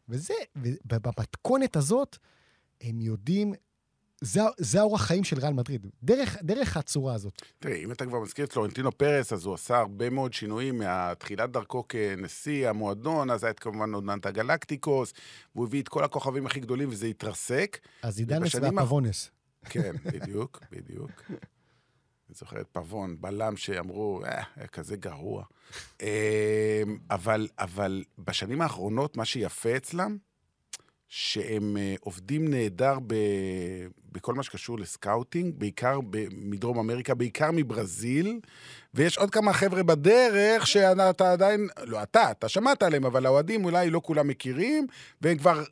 [0.08, 2.18] וזה, ובמתכונת הזאת,
[2.80, 3.54] הם יודעים,
[4.24, 7.42] זה, זה האורח חיים של ריאל מדריד, דרך, דרך הצורה הזאת.
[7.58, 11.50] תראה, אם אתה כבר מזכיר את פלורנטינו פרס, אז הוא עשה הרבה מאוד שינויים מהתחילת
[11.50, 15.12] דרכו כנשיא המועדון, אז היה את כמובן עונת הגלקטיקוס,
[15.54, 17.78] והוא הביא את כל הכוכבים הכי גדולים וזה התרסק.
[18.02, 19.30] אז עידנס והפבונס.
[19.70, 21.22] כן, בדיוק, בדיוק.
[21.30, 25.44] אני זוכר את פבון, בלם שאמרו, אה, היה כזה גרוע.
[26.02, 30.16] אה, אבל, אבל בשנים האחרונות, מה שיפה אצלם,
[31.08, 33.14] שהם אה, עובדים נהדר ב,
[34.12, 38.40] בכל מה שקשור לסקאוטינג, בעיקר ב, מדרום אמריקה, בעיקר מברזיל,
[38.94, 43.90] ויש עוד כמה חבר'ה בדרך שאתה עדיין, לא אתה, אתה שמעת עליהם, אבל האוהדים אולי
[43.90, 44.86] לא כולם מכירים,
[45.22, 45.62] והם כבר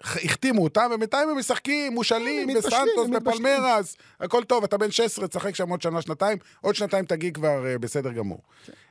[0.00, 3.22] החתימו אותם, ובינתיים הם משחקים, מושאלים, מתבשלים, בסנטוס.
[3.22, 7.66] בפלמרס, הכל טוב, אתה בן 16, תשחק שם עוד שנה, שנתיים, עוד שנתיים תגיע כבר
[7.66, 8.42] אה, בסדר גמור.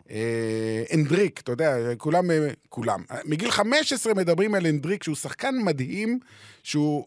[0.10, 3.04] אה, אנדריק, אתה יודע, כולם, אה, כולם.
[3.26, 6.20] מגיל 15 מדברים על אנדריק, שהוא שחקן מדהים,
[6.63, 7.06] שהוא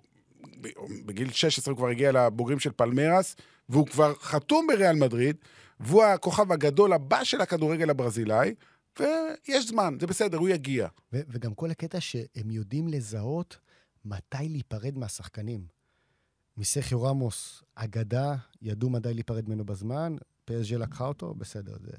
[1.07, 3.37] בגיל 16 הוא כבר הגיע לבוגרים של פלמרס,
[3.69, 5.37] והוא כבר חתום בריאל מדריד,
[5.81, 8.55] והוא הכוכב הגדול הבא של הכדורגל הברזילאי,
[8.99, 10.89] ויש זמן, זה בסדר, הוא יגיע.
[11.13, 13.57] ו- וגם כל הקטע שהם יודעים לזהות
[14.07, 15.67] מתי להיפרד מהשחקנים.
[16.57, 21.77] מסרחיו רמוס, אגדה, ידעו מתי להיפרד ממנו בזמן, פסג'ה לקחה אותו, בסדר.
[21.81, 21.93] זה...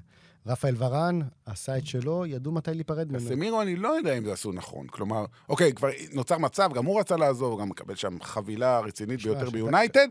[0.46, 3.26] רפאל ורן עשה את שלו, ידעו מתי להיפרד ממנו.
[3.26, 4.88] קסמירו, אני לא יודע אם זה עשו נכון.
[4.88, 9.50] כלומר, אוקיי, כבר נוצר מצב, גם הוא רצה לעזוב, גם מקבל שם חבילה רצינית ביותר
[9.50, 10.08] ביונייטד,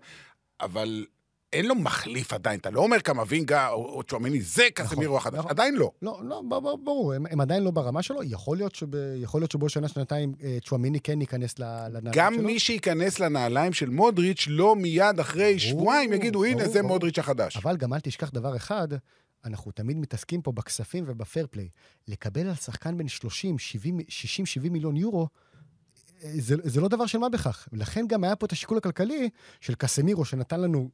[0.60, 1.06] אבל
[1.52, 2.60] אין לו מחליף עדיין.
[2.60, 5.38] אתה לא אומר קמבינגה או או צ'ואמיני, זה קסמירו החדש.
[5.38, 5.50] נכון.
[5.50, 5.90] עדיין לא.
[6.02, 6.42] לא, לא,
[6.84, 8.22] ברור, הם, הם עדיין לא ברמה שלו.
[8.22, 12.42] יכול להיות, שב, יכול להיות שבעוד שנה, שנתיים, אה, צ'ואמיני כן ייכנס לנעליים גם שלו.
[12.42, 16.92] מי שייכנס לנעליים של מודריץ', לא מיד אחרי שבועיים יגידו, הנה, ברור, זה ברור.
[16.92, 17.56] מודריץ' החדש.
[17.56, 18.88] אבל גם אל תשכח דבר אחד,
[19.44, 21.68] אנחנו תמיד מתעסקים פה בכספים וב fair play.
[22.08, 25.28] לקבל על שחקן בן 30, 70, 60, 70 מיליון יורו,
[26.24, 27.68] אה, זה, זה לא דבר של מה בכך.
[27.72, 29.28] לכן גם היה פה את השיקול הכלכלי
[29.60, 30.90] של קסמירו, שנתן לנו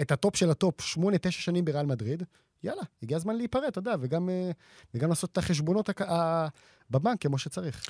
[0.00, 2.22] את הטופ של הטופ, 8-9 שנים בריאל מדריד.
[2.64, 4.50] יאללה, הגיע הזמן להיפרד, אתה יודע, וגם, אה,
[4.94, 6.02] וגם לעשות את החשבונות הק-
[6.90, 7.84] בבנק כמו שצריך.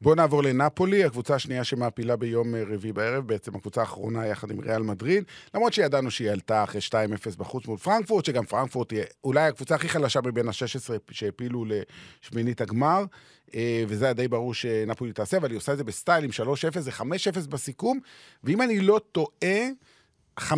[0.00, 4.60] בואו נעבור לנפולי, הקבוצה השנייה שמעפילה ביום אה, רביעי בערב, בעצם הקבוצה האחרונה יחד עם
[4.60, 6.92] ריאל מדריד, למרות שידענו שהיא עלתה אחרי 2-0
[7.38, 10.54] בחוץ מול פרנקפורט, שגם פרנקפורט היא אולי הקבוצה הכי חלשה מבין ה-16
[11.10, 13.04] שהעפילו לשמינית הגמר,
[13.54, 16.80] אה, וזה היה די ברור שנפולי תעשה, אבל היא עושה את זה בסטייל עם 3-0,
[16.80, 17.02] זה 5-0
[17.48, 18.00] בסיכום,
[18.44, 19.68] ואם אני לא טועה,
[20.38, 20.52] 5-0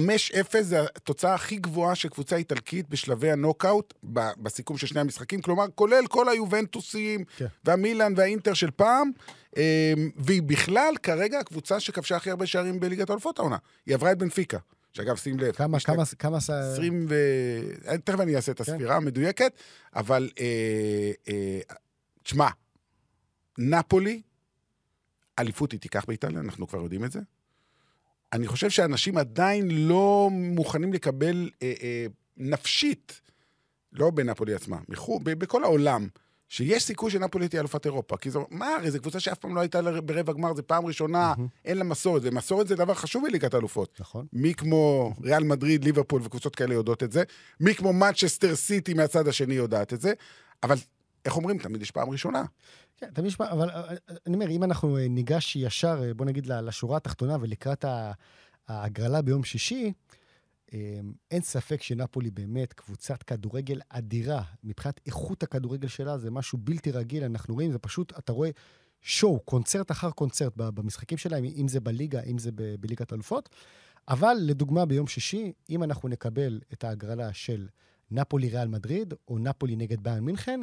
[0.61, 3.95] זה התוצאה הכי גבוהה של קבוצה איטלקית בשלבי הנוקאוט,
[4.43, 7.47] בסיכום של שני המשחקים, כלומר, כולל כל היובנטוסים, כן.
[7.65, 9.11] והמילאן והאינטר של פעם,
[9.57, 9.63] אמ,
[10.17, 13.57] והיא בכלל כרגע הקבוצה שכבשה הכי הרבה שערים בליגת האלופות העונה.
[13.87, 14.59] היא עברה את בנפיקה,
[14.93, 15.53] שאגב, שים לב.
[15.53, 16.41] כמה, לה כמה, כמה...
[16.41, 17.15] ס- 20 ו...
[17.89, 18.73] אה, תכף אני אעשה את כן.
[18.73, 19.53] הספירה המדויקת,
[19.97, 21.61] אבל אה, אה,
[22.23, 22.49] תשמע,
[23.59, 24.23] נפולי,
[25.39, 27.21] אליפות היא תיקח באיטליה, אנחנו כבר יודעים את זה.
[28.33, 33.21] אני חושב שאנשים עדיין לא מוכנים לקבל אה, אה, נפשית,
[33.93, 36.09] לא בנפולי עצמה, מחו, ב- בכל העולם,
[36.49, 38.17] שיש סיכוי שנפולי תהיה אלופת אירופה.
[38.17, 41.35] כי זו, מה, הרי זו קבוצה שאף פעם לא הייתה ברבע גמר, זו פעם ראשונה,
[41.65, 44.01] אין לה מסורת, ומסורת זה דבר חשוב בליגת האלופות.
[44.01, 44.27] נכון.
[44.33, 47.23] מי כמו ריאל מדריד, ליברפול וקבוצות כאלה יודעות את זה,
[47.61, 50.13] מי כמו מצ'סטר סיטי מהצד השני יודעת את זה,
[50.63, 50.77] אבל
[51.25, 52.45] איך אומרים, תמיד יש פעם ראשונה.
[53.01, 56.47] כן, תמיד נשמע, אבל אה, אה, אני אומר, אם אנחנו אה, ניגש ישר, בוא נגיד,
[56.47, 57.85] לשורה התחתונה ולקראת
[58.69, 59.93] ההגרלה ביום שישי,
[60.75, 64.43] אה, אין ספק שנפולי באמת קבוצת כדורגל אדירה.
[64.65, 68.51] מבחינת איכות הכדורגל שלה זה משהו בלתי רגיל, אנחנו רואים, זה פשוט, אתה רואה
[69.01, 73.49] שואו, קונצרט אחר קונצרט במשחקים שלהם, אם זה בליגה, אם זה בליגת האלופות.
[74.09, 77.69] אבל לדוגמה, ביום שישי, אם אנחנו נקבל את ההגרלה של
[78.11, 80.61] נפולי ריאל מדריד, או נפולי נגד ביין מינכן,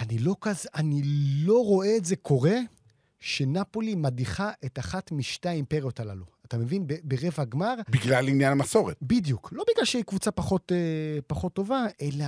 [0.00, 1.02] אני לא כזה, אני
[1.44, 2.56] לא רואה את זה קורה,
[3.20, 6.24] שנפולי מדיחה את אחת משתי האימפריות הללו.
[6.46, 6.86] אתה מבין?
[6.86, 8.96] ב- ברבע גמר, בגלל עניין המסורת.
[9.02, 9.48] בדיוק.
[9.52, 12.24] לא בגלל שהיא קבוצה פחות, אה, פחות טובה, אלא,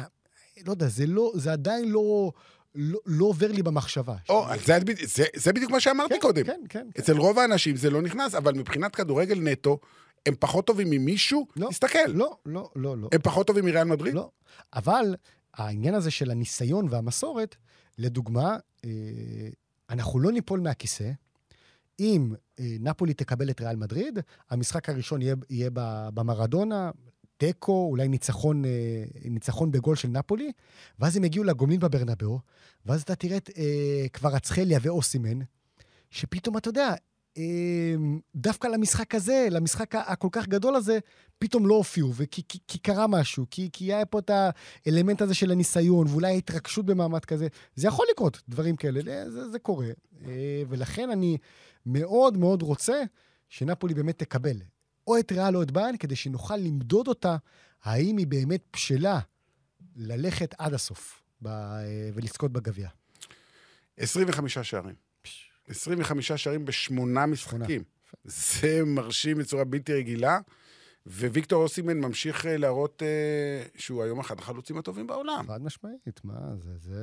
[0.67, 2.33] לא יודע, זה, לא, זה עדיין לא,
[2.75, 4.17] לא, לא עובר לי במחשבה.
[4.29, 6.45] או, זה, זה, זה בדיוק מה שאמרתי כן, קודם.
[6.45, 6.87] כן, כן.
[6.95, 7.01] כן.
[7.03, 9.79] אצל רוב האנשים זה לא נכנס, אבל מבחינת כדורגל נטו,
[10.27, 11.47] הם פחות טובים ממישהו?
[11.57, 11.69] לא.
[11.71, 11.99] תסתכל.
[12.09, 13.09] לא, לא, לא, לא.
[13.13, 14.15] הם פחות טובים מריאל מדריד?
[14.15, 14.31] לא.
[14.75, 15.15] אבל
[15.55, 17.57] העניין הזה של הניסיון והמסורת,
[17.99, 18.91] לדוגמה, אה,
[19.91, 21.11] אנחנו לא ניפול מהכיסא.
[22.01, 24.19] אם אה, נפולי תקבל את ריאל מדריד,
[24.51, 25.71] המשחק הראשון יהיה, יהיה
[26.15, 26.91] במרדונה,
[27.37, 30.53] תיקו, אולי ניצחון, אה, ניצחון בגול של נפולי,
[30.99, 32.39] ואז הם יגיעו לגומלין בברנבאו,
[32.87, 35.39] ואז אתה תראה את אה, כבר אצחליה ואוסימן,
[36.11, 36.95] שפתאום, אתה יודע,
[38.35, 40.99] דווקא למשחק הזה, למשחק הכל כך גדול הזה,
[41.39, 44.31] פתאום לא הופיעו, וכי כי, כי קרה משהו, כי, כי היה פה את
[44.87, 47.49] האלמנט הזה של הניסיון, ואולי ההתרגשות במעמד כזה.
[47.75, 49.87] זה יכול לקרות, דברים כאלה, זה, זה קורה.
[50.27, 51.39] אה, ולכן אני
[51.87, 53.03] מאוד מאוד רוצה
[53.49, 54.57] שנפולי באמת תקבל
[55.07, 57.37] או את ריאל או את ביין, כדי שנוכל למדוד אותה,
[57.83, 59.21] האם היא באמת בשלה
[59.97, 62.89] ללכת עד הסוף ב, אה, ולזכות בגביע.
[63.97, 65.10] 25 שערים.
[65.71, 67.83] 25 שערים בשמונה משחקים.
[68.25, 70.39] זה מרשים בצורה בלתי רגילה,
[71.07, 75.45] וויקטור אוסימן ממשיך אה, להראות אה, שהוא היום אחד החלוצים הטובים בעולם.
[75.47, 77.01] חד משמעית, מה זה, זה...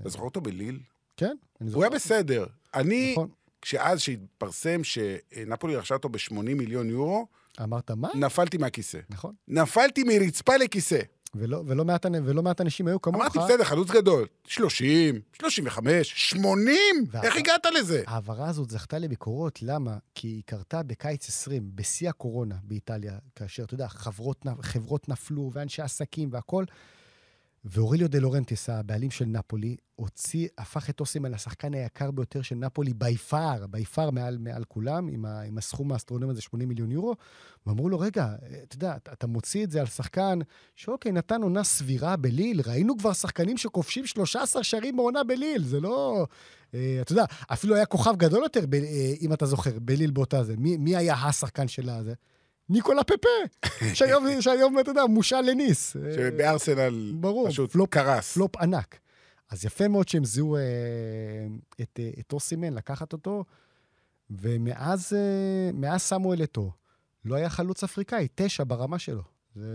[0.00, 0.80] אתה זוכר אותו בליל?
[1.16, 2.14] כן, אני הוא היה זוכר.
[2.14, 2.46] בסדר.
[2.74, 3.28] אני, נכון.
[3.62, 7.26] כשאז שהתפרסם שנפולי רכשה אותו ב-80 מיליון יורו,
[7.62, 8.08] אמרת מה?
[8.14, 8.98] נפלתי מהכיסא.
[9.10, 9.34] נכון.
[9.48, 11.00] נפלתי מרצפה לכיסא.
[11.34, 13.16] ולא, ולא, מעט, ולא מעט אנשים היו כמוך.
[13.22, 14.26] אמרתי, בסדר, חלוץ גדול.
[14.46, 16.76] 30, 35, 80?
[17.10, 18.02] ואתה- איך הגעת לזה?
[18.06, 19.96] ההעברה הזאת זכתה לביקורות, למה?
[20.14, 25.82] כי היא קרתה בקיץ 20, בשיא הקורונה באיטליה, כאשר, אתה יודע, חברות, חברות נפלו, ואנשי
[25.82, 26.64] עסקים והכול,
[27.70, 32.94] ואוריליו דה לורנטיס, הבעלים של נפולי, הוציא, הפך את אוסימן לשחקן היקר ביותר של נפולי
[32.94, 36.90] בי פאר, בי פאר מעל, מעל כולם, עם, ה, עם הסכום האסטרונומי הזה, 80 מיליון
[36.90, 37.14] יורו,
[37.66, 38.28] ואמרו לו, רגע,
[38.62, 40.38] אתה יודע, אתה, אתה מוציא את זה על שחקן
[40.76, 46.26] שאוקיי, נתן עונה סבירה בליל, ראינו כבר שחקנים שכובשים 13 שערים בעונה בליל, זה לא...
[46.74, 50.44] אה, אתה יודע, אפילו היה כוכב גדול יותר, ב, אה, אם אתה זוכר, בליל באותה
[50.44, 50.54] זה.
[50.56, 52.14] מי, מי היה השחקן של הזה?
[52.68, 53.28] ניקולה פפה,
[53.94, 55.96] שהיום, שהיום, אתה יודע, מושל לניס.
[56.16, 58.32] שבארסנל ברור, פשוט פלופ- קרס.
[58.34, 58.98] פלופ ענק.
[59.50, 60.60] אז יפה מאוד שהם זיהו אה,
[61.80, 63.44] את, אה, את אוסימן, לקחת אותו,
[64.30, 65.20] ומאז אה,
[65.74, 66.72] מאז סמואל אתו,
[67.24, 69.22] לא היה חלוץ אפריקאי, תשע ברמה שלו.
[69.54, 69.66] זה,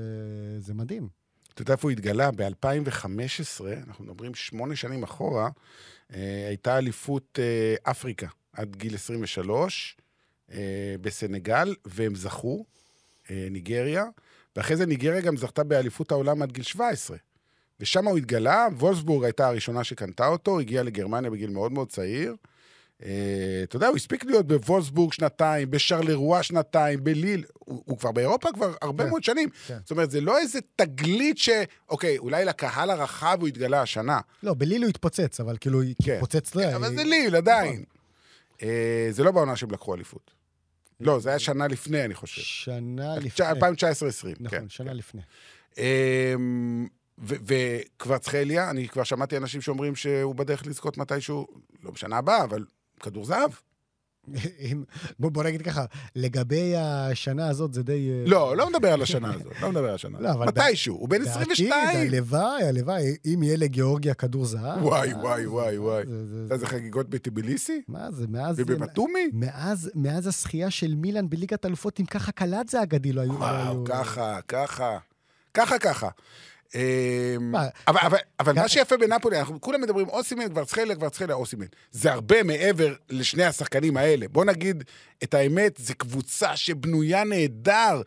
[0.59, 1.07] זה מדהים.
[1.53, 2.29] אתה יודע איפה הוא התגלה?
[2.31, 3.05] ב-2015,
[3.87, 5.49] אנחנו מדברים שמונה שנים אחורה,
[6.13, 9.97] אה, הייתה אליפות אה, אפריקה עד גיל 23
[10.51, 10.57] אה,
[11.01, 12.65] בסנגל, והם זכו,
[13.29, 14.05] ניגריה,
[14.55, 17.17] ואחרי זה ניגריה גם זכתה באליפות העולם עד גיל 17.
[17.79, 22.35] ושם הוא התגלה, וולסבורג הייתה הראשונה שקנתה אותו, הגיע לגרמניה בגיל מאוד מאוד צעיר.
[23.05, 28.49] אה, אתה יודע, הוא הספיק להיות בוולסבורג שנתיים, בשרלרואה שנתיים, בליל, הוא, הוא כבר באירופה
[28.53, 29.49] כבר הרבה כן, מאוד שנים.
[29.67, 29.77] כן.
[29.81, 31.49] זאת אומרת, זה לא איזה תגלית ש...
[31.89, 34.19] אוקיי, אולי לקהל הרחב הוא התגלה השנה.
[34.43, 36.13] לא, בליל הוא התפוצץ, אבל כאילו, כן.
[36.13, 36.55] התפוצץ...
[36.55, 37.83] לא, אבל אה, זה ליל, עדיין.
[38.63, 40.31] אה, זה לא בעונה שהם לקחו אליפות.
[41.05, 42.41] לא, זה היה שנה לפני, אני חושב.
[42.41, 43.45] שנה לפני.
[43.45, 43.53] 2019-2020,
[44.39, 44.69] נכון, כן.
[44.69, 45.21] שנה לפני.
[45.77, 46.87] אמ,
[47.19, 51.47] וקוורצחליה, אני כבר שמעתי אנשים שאומרים שהוא בדרך לזכות מתישהו,
[51.83, 52.65] לא בשנה הבאה, אבל
[52.99, 53.51] כדור זהב.
[54.59, 54.83] אם-
[55.19, 58.09] בוא בוא נגיד ככה, לגבי השנה הזאת זה די...
[58.11, 60.31] אה, לא, לא מדבר על השנה הזאת, לא מדבר על השנה לא.
[60.31, 61.73] אבל מתישהו, הוא בן בעתיד, 22.
[62.07, 64.83] הלוואי, הלוואי, אם יהיה לגיאורגיה כדור זהב.
[64.83, 66.03] וואי, אה, וואי, זה- וואי, וואי.
[66.07, 67.81] זה- זה- אתה זה חגיגות בטיביליסי?
[67.87, 68.55] מה זה, מאז...
[68.59, 69.29] ובבטומי?
[69.33, 73.33] מאז, מאז הזכייה של מילאן בליגת אלופות עם ככה קלאצה האגדי לא היו...
[73.33, 74.97] לא וואו, ככה, ככה,
[75.53, 76.09] ככה, ככה.
[76.75, 77.53] אמ?
[77.87, 81.65] אבל, מה שיפה בנפולי, אנחנו כולם מדברים אוסימן, קוורצחליה, קוורצחליה, אוסימן.
[81.91, 84.27] זה הרבה מעבר לשני השחקנים האלה.
[84.27, 84.83] בוא נגיד
[85.23, 88.01] את האמת, זו קבוצה שבנויה נהדר,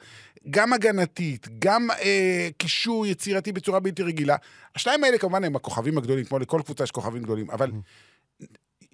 [0.51, 4.37] גם הגנתית, גם אה, קישור יצירתי בצורה בלתי רגילה.
[4.75, 7.71] השניים האלה כמובן הם הכוכבים הגדולים, כמו לכל קבוצה יש כוכבים גדולים, אבל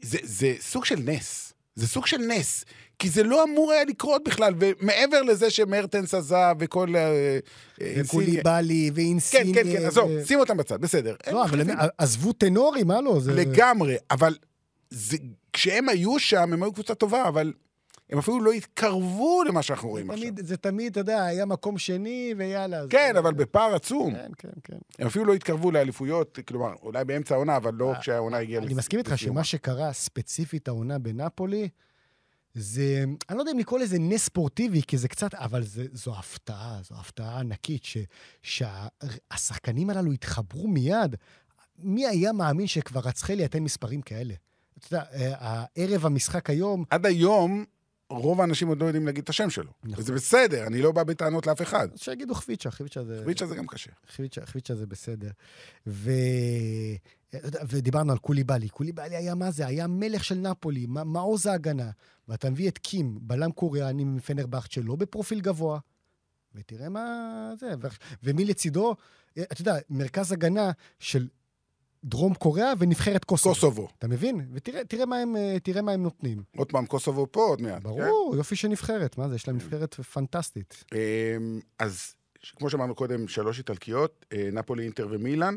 [0.02, 1.52] זה, זה סוג של נס.
[1.74, 2.64] זה סוג של נס,
[3.02, 6.96] כי זה לא אמור היה לקרות בכלל, ומעבר לזה שמרטנס עזב וכל...
[6.96, 7.38] אה,
[7.80, 9.54] אה, וקוליבאלי כן, ואינסיניה.
[9.54, 11.14] כן, כן, עזוב, שים אותם בצד, בסדר.
[11.32, 11.76] לא, אבל הם.
[11.98, 13.18] עזבו טנורים, מה לא?
[13.34, 14.36] לגמרי, אבל
[15.52, 17.52] כשהם היו שם, הם היו קבוצה טובה, אבל
[18.10, 20.22] הם אפילו לא התקרבו למה שאנחנו רואים עכשיו.
[20.22, 22.84] תמיד, זה תמיד, אתה יודע, היה מקום שני, ויאללה.
[22.90, 24.14] כן, אבל בפער עצום.
[24.14, 24.78] כן, כן, כן.
[24.98, 28.74] הם אפילו לא התקרבו לאליפויות, כלומר, אולי באמצע העונה, אבל לא כשהעונה הגיעה אה, אני
[28.74, 29.18] מסכים איתך.
[29.18, 31.68] שמה שקרה ספציפית העונה בנפולי,
[32.54, 36.14] זה, אני לא יודע אם לקרוא לזה נס ספורטיבי, כי זה קצת, אבל זה, זו
[36.18, 37.96] הפתעה, זו הפתעה ענקית, ש,
[38.42, 41.16] שהשחקנים הללו התחברו מיד.
[41.78, 44.34] מי היה מאמין שכבר רצחלי ייתן מספרים כאלה?
[44.78, 47.64] אתה יודע, אה, הערב המשחק היום, עד היום,
[48.18, 49.72] רוב האנשים עוד לא יודעים להגיד את השם שלו.
[49.84, 49.94] נכון.
[49.98, 51.88] וזה בסדר, אני לא בא בטענות לאף אחד.
[51.92, 53.20] אז שיגידו חביצ'ה, חביצ'ה זה...
[53.24, 53.90] חביצ'ה זה גם קשה.
[54.08, 55.30] חביצ'ה, חביצ'ה זה בסדר.
[55.86, 56.10] ו...
[57.68, 58.68] ודיברנו על קוליבאלי.
[58.68, 59.66] קוליבאלי היה מה זה?
[59.66, 61.90] היה מלך של נפולי, מעוז ההגנה.
[62.28, 65.78] ואתה מביא את קים, בלם קוריאני מפנרבכט שלו בפרופיל גבוה,
[66.54, 67.06] ותראה מה
[67.58, 67.74] זה.
[67.82, 67.88] ו...
[68.22, 68.96] ומי לצידו,
[69.32, 71.28] אתה יודע, מרכז הגנה של
[72.04, 73.54] דרום קוריאה ונבחרת קוסובו.
[73.54, 73.88] קוסובו.
[73.98, 74.46] אתה מבין?
[74.52, 76.42] ותראה תראה מה, הם, אה, תראה מה הם נותנים.
[76.56, 77.82] עוד פעם, קוסובו פה עוד מעט.
[77.82, 77.88] כן?
[77.88, 79.18] ברור, יופי של נבחרת.
[79.18, 79.34] מה זה?
[79.34, 80.84] יש להם נבחרת פנטסטית.
[80.94, 82.14] אמ, אז
[82.56, 85.56] כמו שאמרנו קודם, שלוש איטלקיות, אה, נפולי, אינטר ומילאן.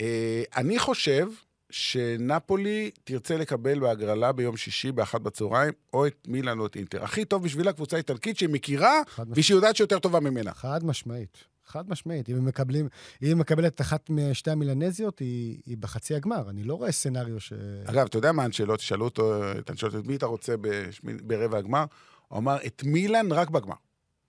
[0.00, 1.28] אה, אני חושב
[1.70, 7.04] שנפולי תרצה לקבל בהגרלה ביום שישי באחת בצהריים, או את מילאן או את אינטר.
[7.04, 9.00] הכי טוב בשבילה קבוצה איטלקית שהיא מכירה.
[9.30, 10.54] ושהיא יודעת שיותר טובה ממנה.
[10.54, 11.49] חד משמעית.
[11.70, 12.28] חד משמעית.
[12.28, 12.88] אם הם מקבלים,
[13.22, 16.50] אם היא מקבלת אחת משתי המילנזיות, היא, היא בחצי הגמר.
[16.50, 17.52] אני לא רואה סצנריו ש...
[17.84, 18.78] אגב, אתה יודע מה הנשאלות?
[18.78, 21.84] תשאלו אותו, את הנשאלות, את מי אתה רוצה בשמי- ברבע הגמר?
[22.28, 23.74] הוא אמר, את מילאן רק בגמר.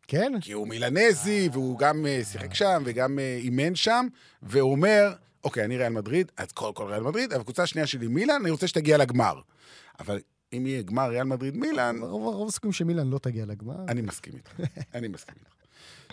[0.07, 0.33] כן?
[0.41, 4.05] כי הוא מילנזי, והוא גם אה, שיחק שם וגם אה, אימן שם,
[4.43, 8.07] והוא אומר, אוקיי, אני ריאל מדריד, אז כל כל ריאל מדריד, אבל הקבוצה השנייה שלי
[8.07, 9.39] מילאן, אני רוצה שתגיע לגמר.
[9.99, 10.19] אבל
[10.53, 13.75] אם יהיה גמר ריאל מדריד מילאן, רוב, רוב הסיכויים שמילן לא תגיע לגמר.
[13.87, 14.51] אני מסכים איתך.
[14.95, 15.60] אני מסכים איתך.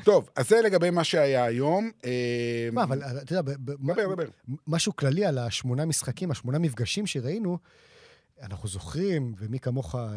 [0.04, 1.90] טוב, אז זה לגבי מה שהיה היום.
[2.04, 4.24] אה, מה, אבל אתה יודע, דבר, דבר.
[4.66, 7.58] משהו כללי על השמונה משחקים, השמונה מפגשים שראינו,
[8.42, 10.08] אנחנו זוכרים, ומי כמוך אה,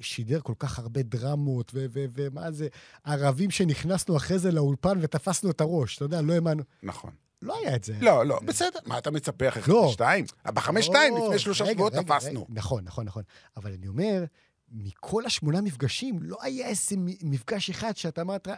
[0.00, 2.68] שידר כל כך הרבה דרמות, ומה זה,
[3.04, 6.62] ערבים שנכנסנו אחרי זה לאולפן ותפסנו את הראש, אתה יודע, לא האמנו.
[6.82, 7.10] נכון.
[7.42, 7.94] לא היה את זה.
[8.00, 8.78] לא, לא, בסדר.
[8.86, 9.82] מה אתה מצפה אחרי לא.
[9.82, 10.24] חמש שתיים?
[10.46, 12.46] בחמש שתיים, לא, לפני שלושה שבועות תפסנו.
[12.48, 13.22] נכון, נכון, נכון.
[13.56, 14.24] אבל אני אומר,
[14.72, 18.48] מכל השמונה מפגשים, לא היה איזה מפגש אחד שאתה אמרת,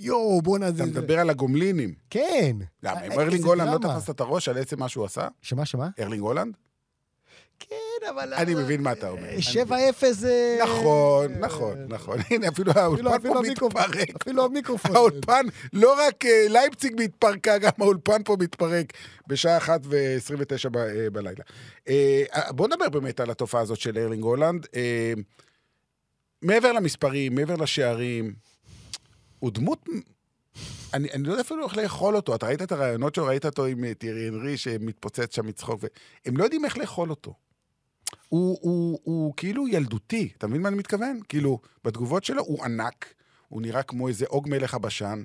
[0.00, 0.86] יואו, בואנה, אתה זה...
[0.86, 1.94] מדבר על הגומלינים.
[2.10, 2.56] כן.
[2.82, 3.88] למה, אם איזה ארלינג הולנד לא.
[3.88, 5.28] תפס את הראש על עצם מה שהוא עשה?
[5.42, 5.88] שמה, שמה?
[6.00, 6.54] ארלינג הולנד?
[7.58, 8.34] כן, אבל...
[8.34, 9.28] אני מבין מה אתה אומר.
[9.28, 10.58] אני שבע אפס זה...
[10.62, 12.18] נכון, נכון, נכון.
[12.30, 13.40] הנה, אפילו האולפן פה.
[13.42, 14.22] מתפרק.
[14.22, 14.96] אפילו המיקרופון.
[14.96, 18.92] האולפן, לא רק אה, לייפציג התפרקה, גם האולפן פה מתפרק
[19.26, 21.44] בשעה אחת ו-29 ב- אה, בלילה.
[21.88, 24.66] אה, בואו נדבר באמת על התופעה הזאת של ארלינג הולנד.
[24.74, 25.12] אה,
[26.42, 28.34] מעבר למספרים, מעבר לשערים,
[29.40, 29.88] הוא דמות...
[30.94, 32.34] אני, אני לא יודע אפילו איך לאכול אותו.
[32.34, 35.84] אתה ראית את הרעיונות שלו, ראית אותו עם אה, טירי הנרי שמתפוצץ שם מצחוק,
[36.24, 37.34] והם לא יודעים איך לאכול אותו.
[38.28, 41.20] הוא, הוא, הוא כאילו ילדותי, אתה מבין מה אני מתכוון?
[41.28, 43.14] כאילו, בתגובות שלו הוא ענק,
[43.48, 45.22] הוא נראה כמו איזה עוג מלך הבשן.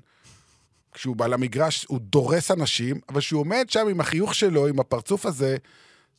[0.92, 5.26] כשהוא בא למגרש, הוא דורס אנשים, אבל כשהוא עומד שם עם החיוך שלו, עם הפרצוף
[5.26, 5.58] הזה,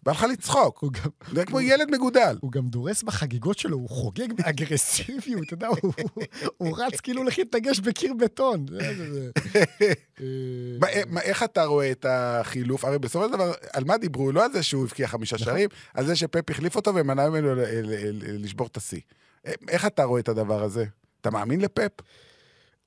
[0.06, 0.78] בא לך לצחוק.
[0.78, 1.10] הוא גם...
[1.32, 2.36] נראה כמו ילד מגודל.
[2.40, 5.68] הוא גם דורס בחגיגות שלו, הוא חוגג באגרסיביות, אתה יודע,
[6.56, 8.66] הוא- רץ כאילו לכי תגש בקיר בטון.
[8.70, 9.30] זה- זה- זה.
[10.82, 12.84] אה, איך אתה רואה את החילוף?
[12.84, 14.32] הרי בסופו של דבר, על מה דיברו?
[14.32, 17.54] לא על זה שהוא הבקיע חמישה שערים, על זה שפפ החליף אותו ומנע ממנו
[18.22, 19.00] לשבור את השיא.
[19.46, 20.84] אה, איך אתה רואה את הדבר הזה?
[21.20, 21.92] אתה מאמין לפפ?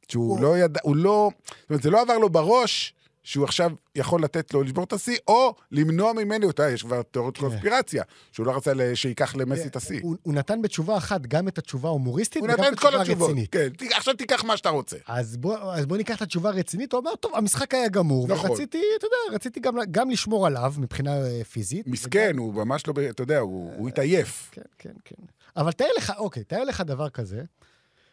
[0.07, 1.29] שהוא הוא- לא ידע, הוא לא...
[1.61, 2.93] זאת אומרת, זה לא עבר לו בראש
[3.29, 7.01] שהוא עכשיו יכול לתת לו לשבור את השיא, או למנוע ממנו, אתה יודע, יש כבר
[7.01, 7.41] תיאוריות כן.
[7.43, 9.99] קונספירציה, שהוא לא רצה שייקח למסי את השיא.
[10.03, 13.25] הוא הוא נתן בתשובה אחת גם את התשובה ההומוריסטית וגם את התשובה.
[13.25, 13.51] הרצינית.
[13.51, 14.97] כן, ת- עכשיו תיקח מה שאתה רוצה.
[15.07, 18.49] אז בוא, אז בוא ניקח את התשובה הרצינית, הוא אמר, טוב, המשחק היה גמור, נכון.
[18.49, 21.87] ורציתי, אתה יודע, רציתי גם, גם לשמור עליו מבחינה אה, פיזית.
[21.87, 24.49] מסכן, הוא ממש לא, אתה יודע, הוא הוא התעייף.
[24.51, 25.15] כן, כן, כן.
[25.57, 27.41] אבל תאר לך, אוקיי, תאר לך דבר כזה,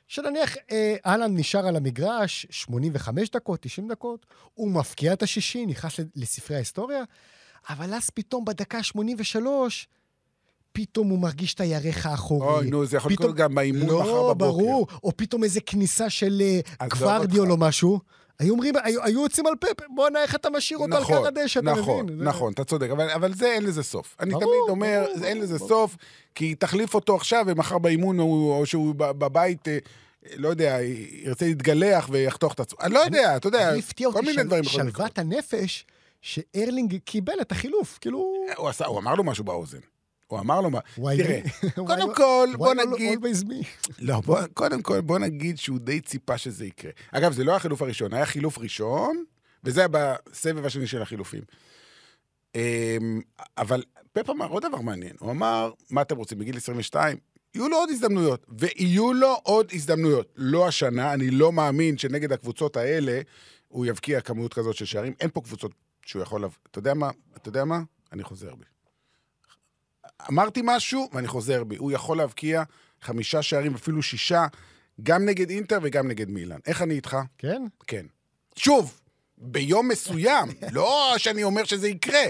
[0.08, 5.92] שנניח אה, אהלן נשאר על המגרש 85 דקות, 90 דקות, הוא מפקיע את השישי, נכנס
[6.16, 7.02] לספרי ההיסטוריה,
[7.68, 9.88] אבל אז פתאום בדקה 83,
[10.72, 12.46] פתאום הוא מרגיש את הירך האחורי.
[12.48, 14.52] אוי, נו, זה יכול פתאום- לקרות גם באימון מחר לא, בבוקר.
[14.52, 14.86] ברור.
[15.04, 16.60] או פתאום איזה כניסה של אה,
[17.46, 17.50] אותך.
[17.50, 18.00] או משהו.
[18.38, 21.40] היו אומרים, היו, היו יוצאים על פפ, בואנה, איך אתה משאיר אותו נכון, על קר
[21.40, 22.18] הדשא, אתה נכון, מבין?
[22.18, 24.16] זה- נכון, אתה צודק, אבל, אבל זה אין לזה סוף.
[24.20, 25.68] אני ברור, תמיד אומר, ברור, אין לזה ברור.
[25.68, 25.96] סוף,
[26.34, 29.78] כי תחליף אותו עכשיו, ומחר באימון, הוא, או שהוא בבית, אה,
[30.36, 30.78] לא יודע,
[31.24, 32.78] ירצה להתגלח ויחתוך את עצמו.
[32.80, 33.72] אני לא יודע, אתה יודע,
[34.12, 34.96] כל מיני דברים יכולים לקרות.
[34.96, 35.86] שלוות הנפש,
[36.22, 38.32] שארלינג קיבל את החילוף, כאילו...
[38.86, 39.78] הוא אמר לו משהו באוזן.
[40.26, 40.80] הוא אמר לו מה...
[41.16, 41.40] תראה?
[41.86, 43.18] קודם כל, בוא נגיד...
[43.98, 46.90] לא, בוא, קודם כל, בוא נגיד שהוא די ציפה שזה יקרה.
[47.12, 49.24] אגב, זה לא החילוף הראשון, היה חילוף ראשון,
[49.64, 51.42] וזה היה בסבב השני של החילופים.
[52.54, 53.20] אמ,
[53.58, 57.18] אבל פפ אמר עוד דבר מעניין, הוא אמר, מה אתם רוצים, בגיל 22?
[57.54, 60.32] יהיו לו עוד הזדמנויות, ויהיו לו עוד הזדמנויות.
[60.36, 63.20] לא השנה, אני לא מאמין שנגד הקבוצות האלה
[63.68, 65.14] הוא יבקיע כמות כזאת של שערים.
[65.20, 65.72] אין פה קבוצות
[66.06, 66.44] שהוא יכול...
[66.70, 67.10] אתה יודע מה?
[67.36, 67.80] אתה יודע מה?
[68.12, 68.64] אני חוזר בי.
[70.28, 71.76] אמרתי משהו, ואני חוזר בי.
[71.76, 72.62] הוא יכול להבקיע
[73.02, 74.46] חמישה שערים, אפילו שישה,
[75.02, 76.58] גם נגד אינטר וגם נגד מילאן.
[76.66, 77.16] איך אני איתך?
[77.38, 77.62] כן?
[77.86, 78.06] כן.
[78.56, 79.00] שוב,
[79.38, 82.24] ביום מסוים, לא שאני אומר שזה יקרה,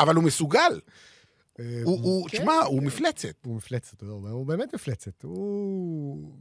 [0.00, 0.80] אבל הוא מסוגל.
[1.60, 2.38] אה, הוא, הוא, כן.
[2.38, 3.34] תשמע, הוא מפלצת.
[3.44, 5.22] הוא מפלצת, הוא באמת מפלצת.
[5.22, 6.32] הוא...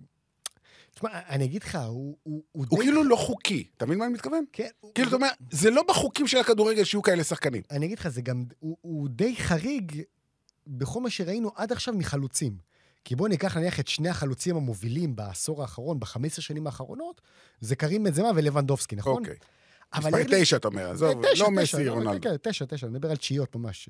[0.96, 2.18] תשמע, אני אגיד לך, הוא...
[2.24, 4.44] הוא, הוא הוא די- כאילו לא חוקי, אתה מבין מה אני מתכוון?
[4.54, 7.62] כן, כאילו, אתה אומר, זה לא בחוקים של הכדורגל שיהיו כאלה שחקנים.
[7.72, 8.44] אני אגיד לך, זה גם...
[8.60, 10.02] הוא, הוא די חריג
[10.72, 12.58] בכל מה שראינו עד עכשיו מחלוצים.
[13.06, 17.22] כי בואו ניקח נניח את שני החלוצים המובילים בעשור האחרון, ב-15 שנים האחרונות,
[17.62, 19.24] זה קרים בנזמה ולבנדובסקי, נכון?
[19.24, 19.36] אוקיי.
[19.98, 22.22] מספר תשע, אתה אומר, עזוב, תשע, לא מסי רונלדו.
[22.22, 23.90] כן, כן, תשע, תשע, אני מדבר על תשיעיות ממש.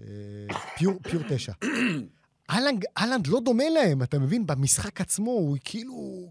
[0.50, 1.52] אה, פיור, תשע.
[2.98, 4.48] אהלנד, לא דומה להם, אתה מבין?
[4.48, 6.28] במשחק עצמו, הוא כאילו...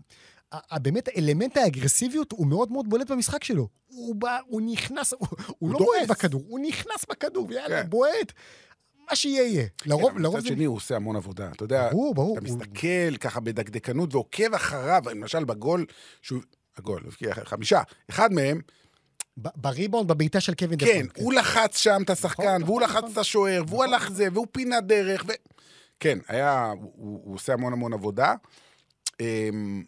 [0.72, 3.68] באמת, אלמנט האגרסיביות הוא מאוד מאוד בולט במשחק שלו.
[3.86, 5.78] הוא בא, הוא נכנס, הוא, הוא לא.
[5.78, 7.90] בועט בכדור, הוא נכנס בכדור, ויאללה, כן.
[7.90, 8.32] בועט.
[9.10, 9.66] מה שיהיה יהיה.
[9.86, 10.54] לרוב, כן, לרוב מצד זה...
[10.54, 11.50] שני, הוא עושה המון עבודה.
[11.52, 12.38] אתה יודע, ברור, ברור.
[12.38, 15.86] אתה מסתכל ככה בדקדקנות ועוקב אחריו, למשל בגול,
[16.22, 16.40] שהוא...
[16.76, 17.82] הגול, הבקיע חמישה.
[18.10, 18.60] אחד מהם,
[19.36, 21.24] ב- בריבאונד, בבעיטה של קווין כן, דפון.
[21.24, 23.12] הוא לחץ שם את השחקן, נכון, והוא נכון, לחץ נכון.
[23.12, 25.32] את השוער, והוא הלך זה, והוא פינה דרך, ו...
[26.00, 28.34] כן, היה, הוא, הוא עושה המון המון עבודה.
[29.20, 29.84] אמ,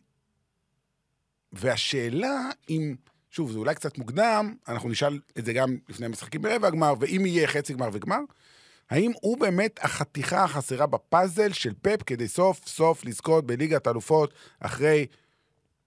[1.52, 2.94] והשאלה אם,
[3.30, 7.26] שוב, זה אולי קצת מוקדם, אנחנו נשאל את זה גם לפני המשחקים ברבע הגמר, ואם
[7.26, 8.20] יהיה חצי גמר וגמר,
[8.92, 15.06] האם הוא באמת החתיכה החסרה בפאזל של פפ כדי סוף סוף לזכות בליגת האלופות אחרי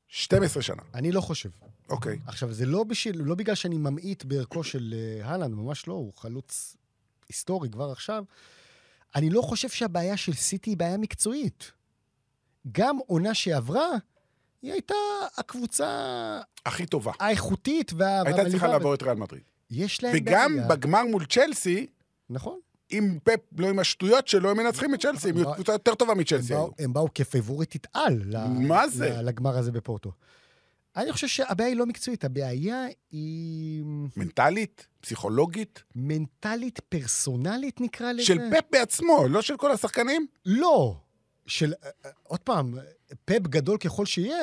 [0.08, 0.82] 12 שנה?
[0.94, 1.50] אני לא חושב.
[1.90, 2.20] אוקיי.
[2.28, 6.14] עכשיו, זה לא, בשביל, לא בגלל שאני ממעיט בערכו של אה, אהלנד, ממש לא, הוא
[6.16, 6.78] חלוץ
[7.30, 8.24] היסטורי כבר עכשיו.
[9.16, 11.72] אני לא חושב שהבעיה של סיטי היא בעיה מקצועית.
[12.72, 13.88] גם עונה שעברה,
[14.62, 14.96] היא הייתה
[15.38, 15.88] הקבוצה
[16.66, 17.12] הכי טובה.
[17.20, 18.22] האיכותית וה...
[18.26, 18.68] הייתה צריכה.
[18.68, 19.44] לעבור את ריאל מדריד.
[19.70, 20.68] יש להם וגם בעיה.
[20.68, 21.88] בגמר מול צ'לסי,
[22.30, 22.60] נכון.
[22.92, 26.54] אם פפ לא עם השטויות שלו, הם מנצחים את צ'לסי, הם קבוצה יותר טובה מצ'לסי.
[26.80, 28.22] הם באו כפייבוריטית על
[29.24, 30.12] לגמר הזה בפורטו.
[30.96, 33.84] אני חושב שהבעיה היא לא מקצועית, הבעיה היא
[34.18, 34.88] מנטלית?
[35.02, 35.84] פסיכולוגית?
[35.96, 38.24] מנטלית פרסונלית, נקרא לזה.
[38.26, 40.28] של פפ בעצמו, לא של כל השחקנים?
[40.46, 40.96] לא.
[41.48, 41.74] של,
[42.24, 42.74] עוד פעם,
[43.26, 44.38] פפ גדול ככל שיהיה,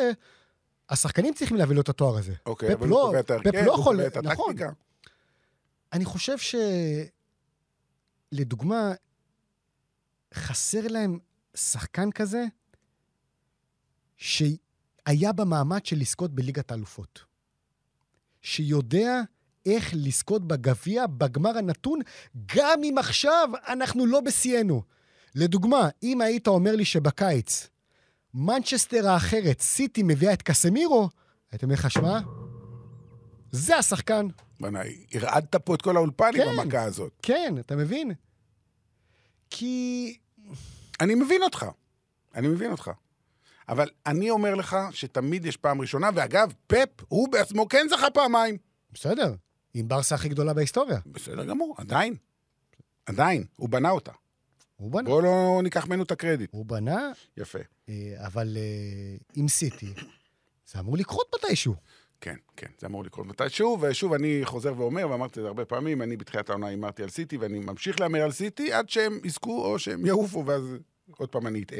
[0.90, 2.32] השחקנים צריכים להביא לו את התואר הזה.
[2.46, 4.50] אוקיי, פפ אבל לא- הוא קובע את ההרכב, לא הוא יכול- קובע את נכון.
[4.50, 4.72] הטקטיקה.
[5.92, 6.54] אני חושב ש...
[8.32, 8.92] לדוגמה,
[10.34, 11.18] חסר להם
[11.54, 12.44] שחקן כזה
[14.16, 17.24] שהיה במעמד של לזכות בליגת האלופות.
[18.42, 19.20] שיודע
[19.66, 22.00] איך לזכות בגביע בגמר הנתון,
[22.56, 24.82] גם אם עכשיו אנחנו לא בשיאנו.
[25.34, 27.68] לדוגמה, אם היית אומר לי שבקיץ
[28.34, 31.08] מנצ'סטר האחרת, סיטי מביאה את קסמירו,
[31.52, 32.20] הייתי אומר לך, שמע,
[33.52, 34.26] זה השחקן.
[34.60, 34.80] בוא'נה,
[35.14, 36.48] הרעדת פה את כל האולפן עם כן.
[36.48, 37.12] המכה הזאת.
[37.22, 38.12] כן, אתה מבין?
[39.50, 40.18] כי...
[41.00, 41.66] אני מבין אותך.
[42.34, 42.90] אני מבין אותך.
[43.68, 48.56] אבל אני אומר לך שתמיד יש פעם ראשונה, ואגב, פפ, הוא בעצמו כן זכה פעמיים.
[48.92, 49.34] בסדר,
[49.74, 50.98] עם ברסה הכי גדולה בהיסטוריה.
[51.06, 52.14] בסדר גמור, עדיין.
[53.06, 54.12] עדיין, הוא בנה אותה.
[54.76, 55.08] הוא בנה.
[55.08, 56.50] בואו לא ניקח ממנו את הקרדיט.
[56.52, 57.58] הוא בנה, יפה.
[57.88, 59.92] אה, אבל אה, עם סיטי,
[60.66, 61.74] זה אמור לקרות מתישהו.
[62.22, 66.02] כן, כן, זה אמור לקרות מתישהו, ושוב, אני חוזר ואומר, ואמרתי את זה הרבה פעמים,
[66.02, 69.78] אני בתחילת העונה הימרתי על סיטי, ואני ממשיך להמר על סיטי עד שהם יזכו או
[69.78, 70.76] שהם יעופו, ואז
[71.18, 71.78] עוד פעם אני אטעה.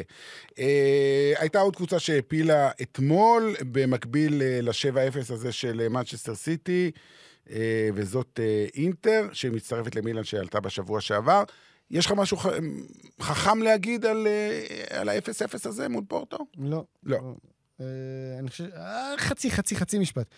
[0.59, 6.91] אה, הייתה עוד קבוצה שהעפילה אתמול, במקביל אה, ל-7-0 הזה של מנצ'סטר סיטי,
[7.51, 11.43] אה, וזאת אה, אינטר, שמצטרפת למילאן שעלתה בשבוע שעבר.
[11.91, 12.47] יש לך משהו ח...
[13.21, 16.39] חכם להגיד על, אה, על ה-0-0 הזה מול פורטו?
[16.59, 16.85] לא.
[17.03, 17.19] לא.
[17.83, 18.65] אה, אני חושב...
[18.77, 20.35] אה, חצי, חצי, חצי משפט.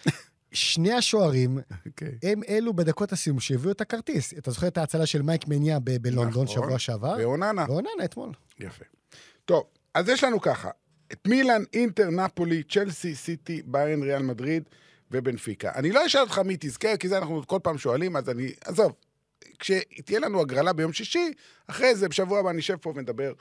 [0.53, 2.18] שני השוערים אוקיי.
[2.22, 4.34] הם אלו בדקות הסיום שהביאו את הכרטיס.
[4.38, 6.47] אתה זוכר את ההצלה של מייק מניה ב- בלונדון נכון.
[6.47, 7.14] שבוע שעבר?
[7.18, 7.64] ואוננה.
[7.68, 8.32] ואוננה אתמול.
[8.61, 8.84] יפה.
[9.45, 9.64] טוב,
[9.95, 10.70] אז יש לנו ככה,
[11.12, 14.62] את מילאן, אינטר, נפולי, צ'לסי, סיטי, ביירן, ריאל מדריד
[15.11, 15.72] ובנפיקה.
[15.74, 18.53] אני לא אשאל אותך מי תזכה, כי זה אנחנו כל פעם שואלים, אז אני...
[18.64, 18.92] עזוב,
[19.59, 21.32] כשתהיה לנו הגרלה ביום שישי,
[21.66, 23.32] אחרי זה, בשבוע הבא נשב פה ונדבר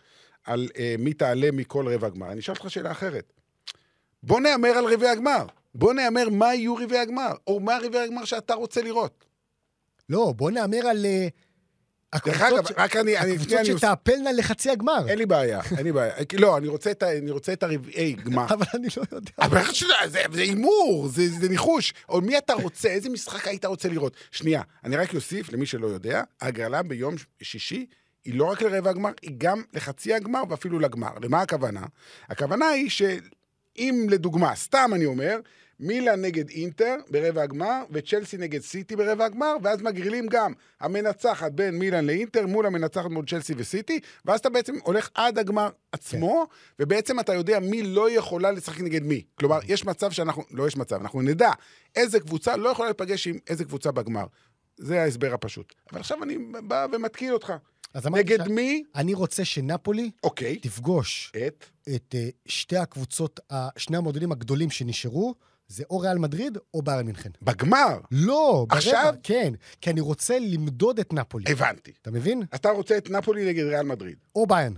[0.43, 2.32] על אה, מי תעלה מכל רבע הגמר.
[2.32, 3.34] אני אשאל אותך שאלה אחרת.
[4.24, 5.45] בוא נהמר על רבעי הגמר.
[5.76, 9.26] בוא נהמר מה יהיו רבעי הגמר, או מה רבעי הגמר שאתה רוצה לראות.
[10.09, 11.28] לא, בוא נהמר על אה,
[12.26, 13.17] דרך אגב, רק אני...
[13.17, 15.05] אני- הקבוצות אני- שתעפלנה לחצי הגמר.
[15.07, 16.13] אין לי בעיה, אין לי בעיה.
[16.39, 18.45] לא, אני רוצה את ה- אני רוצה את הרבעי גמר.
[18.45, 19.32] אבל אני לא יודע.
[19.39, 21.93] אבל איך שזה, זה זה הימור, זה, זה ניחוש.
[22.09, 24.13] או מי אתה רוצה, איזה משחק היית רוצה לראות?
[24.32, 27.86] שנייה, אני רק אוסיף, למי שלא יודע, ההגרלה ביום שישי
[28.26, 31.09] היא לא רק לרבע הגמר, היא גם לחצי הגמר ואפילו לגמר.
[31.21, 31.86] למה הכוונה?
[32.30, 32.89] הכוונה היא
[33.78, 35.39] שאם לדוגמה, סתם אני אומר,
[35.80, 41.80] מילאן נגד אינטר ברבע הגמר, וצ'לסי נגד סיטי ברבע הגמר, ואז מגרילים גם המנצחת בין
[41.80, 46.47] מילאן לאינטר מול המנצחת מול צ'לסי וסיטי, ואז אתה בעצם הולך עד הגמר עצמו,
[46.80, 49.24] ובעצם אתה יודע מי לא יכולה לשחק נגד מי.
[49.36, 51.51] כלומר, יש מצב שאנחנו, לא יש מצב, אנחנו נדע
[51.95, 54.26] איזה קבוצה לא יכולה להיפגש עם איזה קבוצה בגמר.
[54.78, 55.74] זה ההסבר הפשוט.
[55.91, 57.53] אבל עכשיו אני בא ומתקיל אותך.
[58.12, 58.84] נגד ש- מי?
[58.96, 60.56] אני רוצה שנפולי אוקיי.
[60.60, 61.66] תפגוש את?
[61.96, 65.36] את אה, שתי הקבוצות, ה- שני המועדונים הגדולים שנשארו,
[65.68, 67.30] זה או ריאל מדריד או ביירן מינכן.
[67.41, 67.98] בגמר.
[68.12, 69.14] לא, ברבע, עכשיו?
[69.24, 71.52] כן, כי אני רוצה למדוד את נפולי.
[71.52, 71.91] הבנתי.
[72.02, 72.44] אתה מבין?
[72.56, 74.18] אתה רוצה את נפולי נגד ריאל מדריד.
[74.36, 74.74] או ביירן.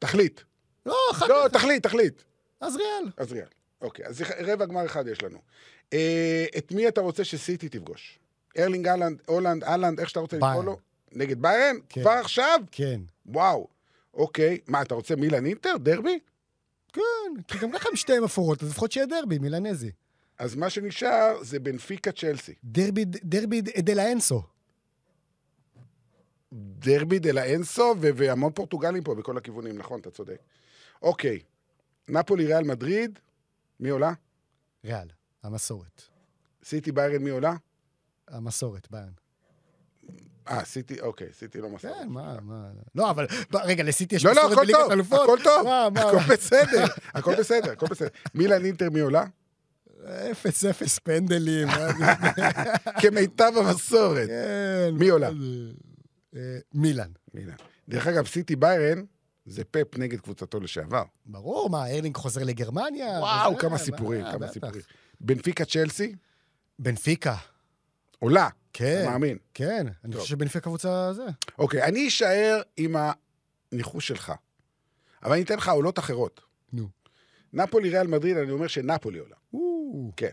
[0.00, 0.40] תחליט.
[0.86, 1.52] לא, אחר לא, כך.
[1.52, 2.22] תחליט, תחליט.
[2.60, 3.10] אז ריאל.
[3.16, 3.46] אז ריאל.
[3.80, 5.38] אוקיי, אז רבע גמר אחד יש לנו.
[5.92, 8.18] אה, את מי אתה רוצה שסיטי תפגוש?
[8.58, 10.64] ארלינג אהלנד, הולנד, אהלנד, איך שאתה רוצה לקרוא.
[10.64, 10.76] לו?
[11.12, 11.76] נגד ביירן?
[11.88, 12.00] כן.
[12.00, 12.60] כבר עכשיו?
[12.70, 13.00] כן.
[13.26, 13.68] וואו.
[14.14, 14.58] אוקיי.
[14.66, 15.76] מה, אתה רוצה מילאן אינטר?
[15.76, 16.18] דרבי?
[16.92, 19.90] כן, כי גם ככה הם שתי מפורות, אז לפחות שיהיה דרבי, מילנזי.
[20.38, 22.54] אז מה שנשאר זה בנפיקה צ'לסי.
[22.64, 24.42] דרבי, דרבי דלה אנסו.
[26.52, 30.38] דרבי דה לה אנסו, ו- והמון פורטוגלים פה בכל הכיוונים, נכון, אתה צודק.
[31.02, 31.38] אוקיי.
[32.08, 33.18] נפולי ריאל מדריד,
[33.80, 34.12] מי עולה?
[34.84, 35.08] ריאל,
[35.42, 36.02] המסורת.
[36.64, 37.54] סיטי ביירן, מי עולה?
[38.28, 39.12] המסורת, ביירן.
[40.50, 41.94] אה, סיטי, אוקיי, סיטי לא מסורת.
[41.94, 42.68] כן, מה, מה...
[42.94, 45.20] לא, אבל ב- רגע, לסיטי יש לא, לא, מסורת הכל בליגת טוב, אלופות?
[45.22, 46.84] הכל טוב, מה, מה, הכל בסדר,
[47.14, 48.08] הכל בסדר, הכל בסדר.
[48.34, 49.24] מילאן אינטר מי עולה?
[50.30, 51.68] אפס אפס פנדלים.
[53.02, 54.28] כמיטב המסורת.
[54.28, 54.90] כן.
[54.92, 55.30] מי עולה?
[56.36, 57.10] אה, מילאן.
[57.34, 57.54] מילאן.
[57.88, 59.04] דרך אגב, סיטי ביירן
[59.46, 61.02] זה פפ נגד קבוצתו לשעבר.
[61.26, 63.06] ברור, מה, ארלינג חוזר לגרמניה?
[63.06, 64.52] וואו, כמה מה, סיפורים, כמה בטח.
[64.52, 64.80] סיפורים.
[65.20, 66.14] בנפיקה צ'לסי
[66.78, 67.36] בנפיקה,
[68.18, 69.00] עולה, כן.
[69.02, 69.38] אתה מאמין.
[69.54, 70.14] כן, אני.
[70.14, 71.22] חושב שבנפיקה קבוצה זה.
[71.58, 72.96] אוקיי, אני אשאר עם
[73.72, 74.32] הניחוש שלך,
[75.22, 76.40] אבל אני אתן לך עולות אחרות.
[76.72, 76.88] נו.
[77.52, 79.36] נפולי ריאל מדריד, אני אומר שנפולי עולה.
[79.52, 80.30] או, כן.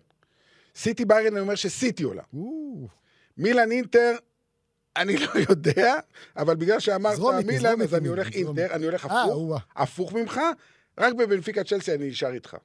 [0.75, 2.23] סיטי ביירן, אני אומר שסיטי עולה.
[2.33, 2.87] או.
[3.37, 4.15] מילאן אינטר,
[4.97, 5.95] אני לא יודע,
[6.37, 9.61] אבל בגלל שאמרת מילאן, אז אני הולך אינטר, אני הולך אה, הפוך.
[9.75, 10.41] הפוך ממך,
[10.97, 12.57] רק בבנפיקה צ'לסי אני נשאר איתך.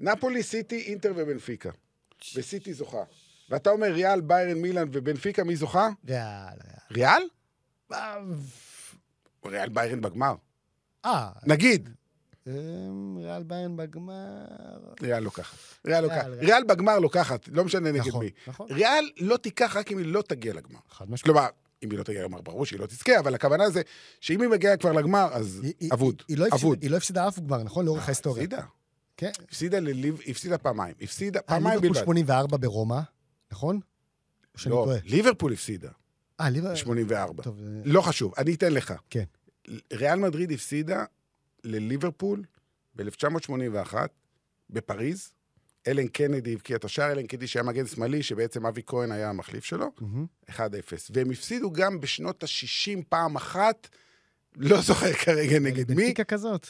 [0.00, 1.70] נפולי, סיטי, אינטר ובנפיקה.
[2.36, 3.02] וסיטי זוכה.
[3.50, 5.88] ואתה אומר ריאל, ביירן, מילאן ובנפיקה, מי זוכה?
[6.08, 6.58] ריאל,
[6.90, 7.22] ריאל?
[7.92, 8.22] ריאל.
[9.46, 10.34] ריאל ביירן בגמר.
[11.04, 11.90] אה, נגיד.
[12.46, 12.52] אמ,
[13.18, 14.14] ריאל ביירן בגמר.
[15.02, 15.56] ריאל לוקחת.
[15.86, 16.24] ריאל לוקחת.
[16.26, 16.38] ריאל.
[16.40, 18.30] ריאל בגמר לוקחת, לא משנה נגד נכון, מי.
[18.46, 18.66] נכון.
[18.72, 20.78] ריאל לא תיקח רק אם היא לא תגיע לגמר.
[20.90, 21.22] חד משמעית.
[21.22, 21.46] כלומר,
[21.84, 23.82] אם היא לא תגיע לגמר, ברור שהיא לא תזכה, אבל הכוונה זה
[24.20, 26.22] שאם היא מגיעה כבר לגמר, אז אבוד.
[26.28, 26.82] היא לא הפסידה- אבוד.
[26.82, 27.84] היא לא הפסידה אף גמר, נכון?
[27.84, 28.44] לאורך ההיסטוריה.
[28.44, 28.62] הפסידה.
[29.16, 29.30] כן.
[29.44, 30.94] הפסידה לליב, הפסידה פעמיים.
[31.00, 32.04] הפסידה אה, פעמיים ליברפול בלבד.
[32.04, 33.00] 84 ברומא,
[33.54, 33.80] נכון?
[34.54, 34.98] או שאני לא, טועה?
[35.04, 35.90] ליברפול הפסידה,
[36.40, 36.76] אה, ליברפול...
[36.76, 37.42] 84.
[37.42, 38.94] טוב, אה, לא חשוב, אני אתן לך.
[39.10, 39.24] כן.
[39.92, 41.04] ריאל מדריד הפסידה
[41.64, 42.44] לליברפול
[42.96, 43.94] ב-1981
[44.70, 45.32] בפריז.
[45.86, 49.64] אלן קנדי הבקיע את השער, אלן קנדי שהיה מגן שמאלי, שבעצם אבי כהן היה המחליף
[49.64, 50.26] שלו, מהמם.
[50.50, 50.58] 1-0.
[51.10, 53.88] והם הפסידו גם בשנות ה-60 פעם אחת,
[54.56, 56.68] לא זוכר כרגע נגד מי, בנפיקה כזאת.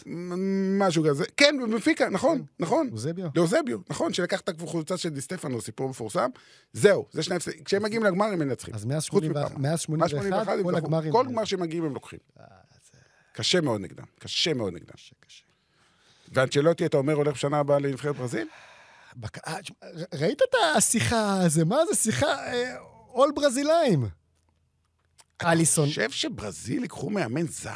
[0.78, 1.24] משהו כזה.
[1.36, 2.88] כן, במפיקה, נכון, נכון.
[2.92, 3.28] אוזביו.
[3.36, 6.30] לאוזביו, נכון, שלקח את הקבוצה של דיסטפנו, סיפור מפורסם.
[6.72, 7.64] זהו, זה שני הפסדים.
[7.64, 8.74] כשהם מגיעים לגמר הם מנצחים.
[8.74, 9.62] אז מאז חוץ 81, מפעם.
[9.62, 10.74] מאז 81, הם כל.
[10.74, 11.12] הגמרים...
[11.12, 12.18] כל גמר שמגיעים הם לוקחים.
[12.40, 12.44] אה,
[13.32, 14.94] קשה מאוד נגדם, קשה מאוד נגדם.
[14.96, 15.44] קשה, קשה.
[16.32, 18.48] ואנצ'לוטי, אתה אומר, הולך בשנה הבאה לנבחרת ברזיל?
[19.46, 19.56] אה,
[20.14, 22.26] ראית את השיחה, זה מה זה שיחה?
[22.26, 22.76] אה,
[23.06, 24.06] עול ברזילאים.
[25.42, 25.84] אליסון.
[25.84, 27.70] אני חושב שברזיל ייקחו מאמן זר?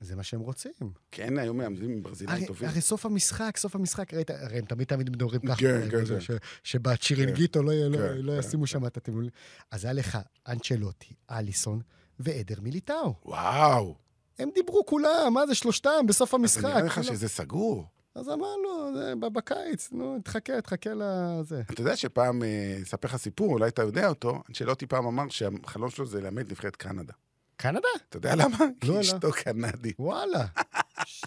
[0.00, 0.72] זה מה שהם רוצים.
[1.10, 2.68] כן, היו מאמנים ברזילאים הרי, טובים.
[2.68, 6.08] הרי סוף המשחק, סוף המשחק, ראית, הרי הם תמיד תמיד מדברים ככה, כן, כן, ש-
[6.10, 6.20] כן.
[6.20, 6.30] ש-
[6.72, 9.30] שבצ'ירינגיטו לא, לא, כן, לא כן, ישימו שם את התמלולים.
[9.70, 11.80] אז היה לך אנצ'לוטי, אליסון
[12.18, 13.14] ועדר מיליטאו.
[13.24, 13.94] וואו.
[14.38, 16.64] הם דיברו כולם, מה זה שלושתם בסוף אז המשחק.
[16.64, 17.06] נראה לך כולם.
[17.06, 17.86] שזה סגור.
[18.14, 21.62] אז אמרנו, זה בקיץ, נו, תחכה, תחכה לזה.
[21.72, 25.90] אתה יודע שפעם, אה, אספר לך סיפור, אולי אתה יודע אותו, אנצ'לוטי פעם אמר שהחלום
[25.90, 27.12] שלו זה את נבחרת קנדה.
[27.56, 27.88] קנדה?
[28.08, 28.56] אתה יודע למה?
[28.80, 29.00] כי לא.
[29.00, 29.92] אשתו קנדי.
[29.98, 30.44] וואלה.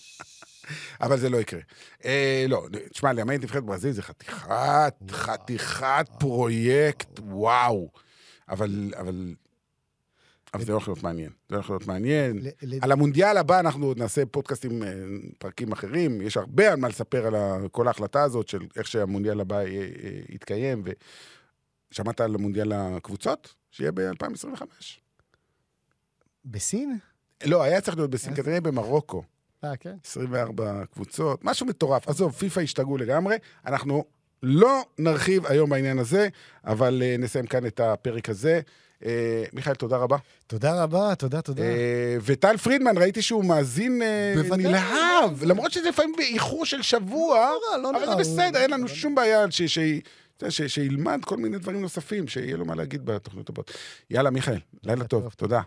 [1.01, 1.59] אבל זה לא יקרה.
[2.05, 7.89] אה, לא, תשמע, לאמן נבחרת ברזיל זה חתיכת, חתיכת פרויקט, וואו.
[8.49, 9.33] אבל, אבל...
[10.53, 11.29] אבל זה הולך להיות מעניין.
[11.49, 12.39] זה הולך להיות מעניין.
[12.81, 14.93] על המונדיאל הבא אנחנו עוד נעשה פודקאסטים, אה,
[15.37, 16.21] פרקים אחרים.
[16.21, 17.35] יש הרבה על מה לספר על
[17.71, 19.65] כל ההחלטה הזאת של איך שהמונדיאל הבא אה,
[20.29, 20.83] יתקיים.
[21.91, 23.53] ושמעת על המונדיאל הקבוצות?
[23.71, 24.61] שיהיה ב-2025.
[26.45, 26.97] בסין?
[27.45, 29.23] לא, היה צריך להיות בסין, אז- כנראה במרוקו.
[29.63, 29.95] אה, כן.
[30.05, 32.07] 24 קבוצות, משהו מטורף.
[32.07, 33.35] עזוב, פיפ"א השתגעו לגמרי.
[33.65, 34.03] אנחנו
[34.43, 36.27] לא נרחיב היום בעניין הזה,
[36.65, 38.61] אבל נסיים כאן את הפרק הזה.
[39.01, 39.05] Uh,
[39.53, 40.17] מיכאל, תודה רבה.
[40.47, 41.63] תודה רבה, תודה, תודה.
[41.63, 41.65] Uh,
[42.25, 44.01] וטל פרידמן, ראיתי שהוא מאזין
[44.35, 44.63] בוודאי.
[44.65, 48.15] נלהב, למרות שזה לפעמים באיחור של שבוע, נורא, לא אבל נורא.
[48.15, 49.43] זה בסדר, אין לנו אבל- שום בעיה
[50.67, 53.71] שילמד כל מיני דברים נוספים, שיהיה לו מה להגיד בתוכניות הבאות.
[54.09, 55.33] יאללה, מיכאל, לילה טוב.
[55.37, 55.61] תודה.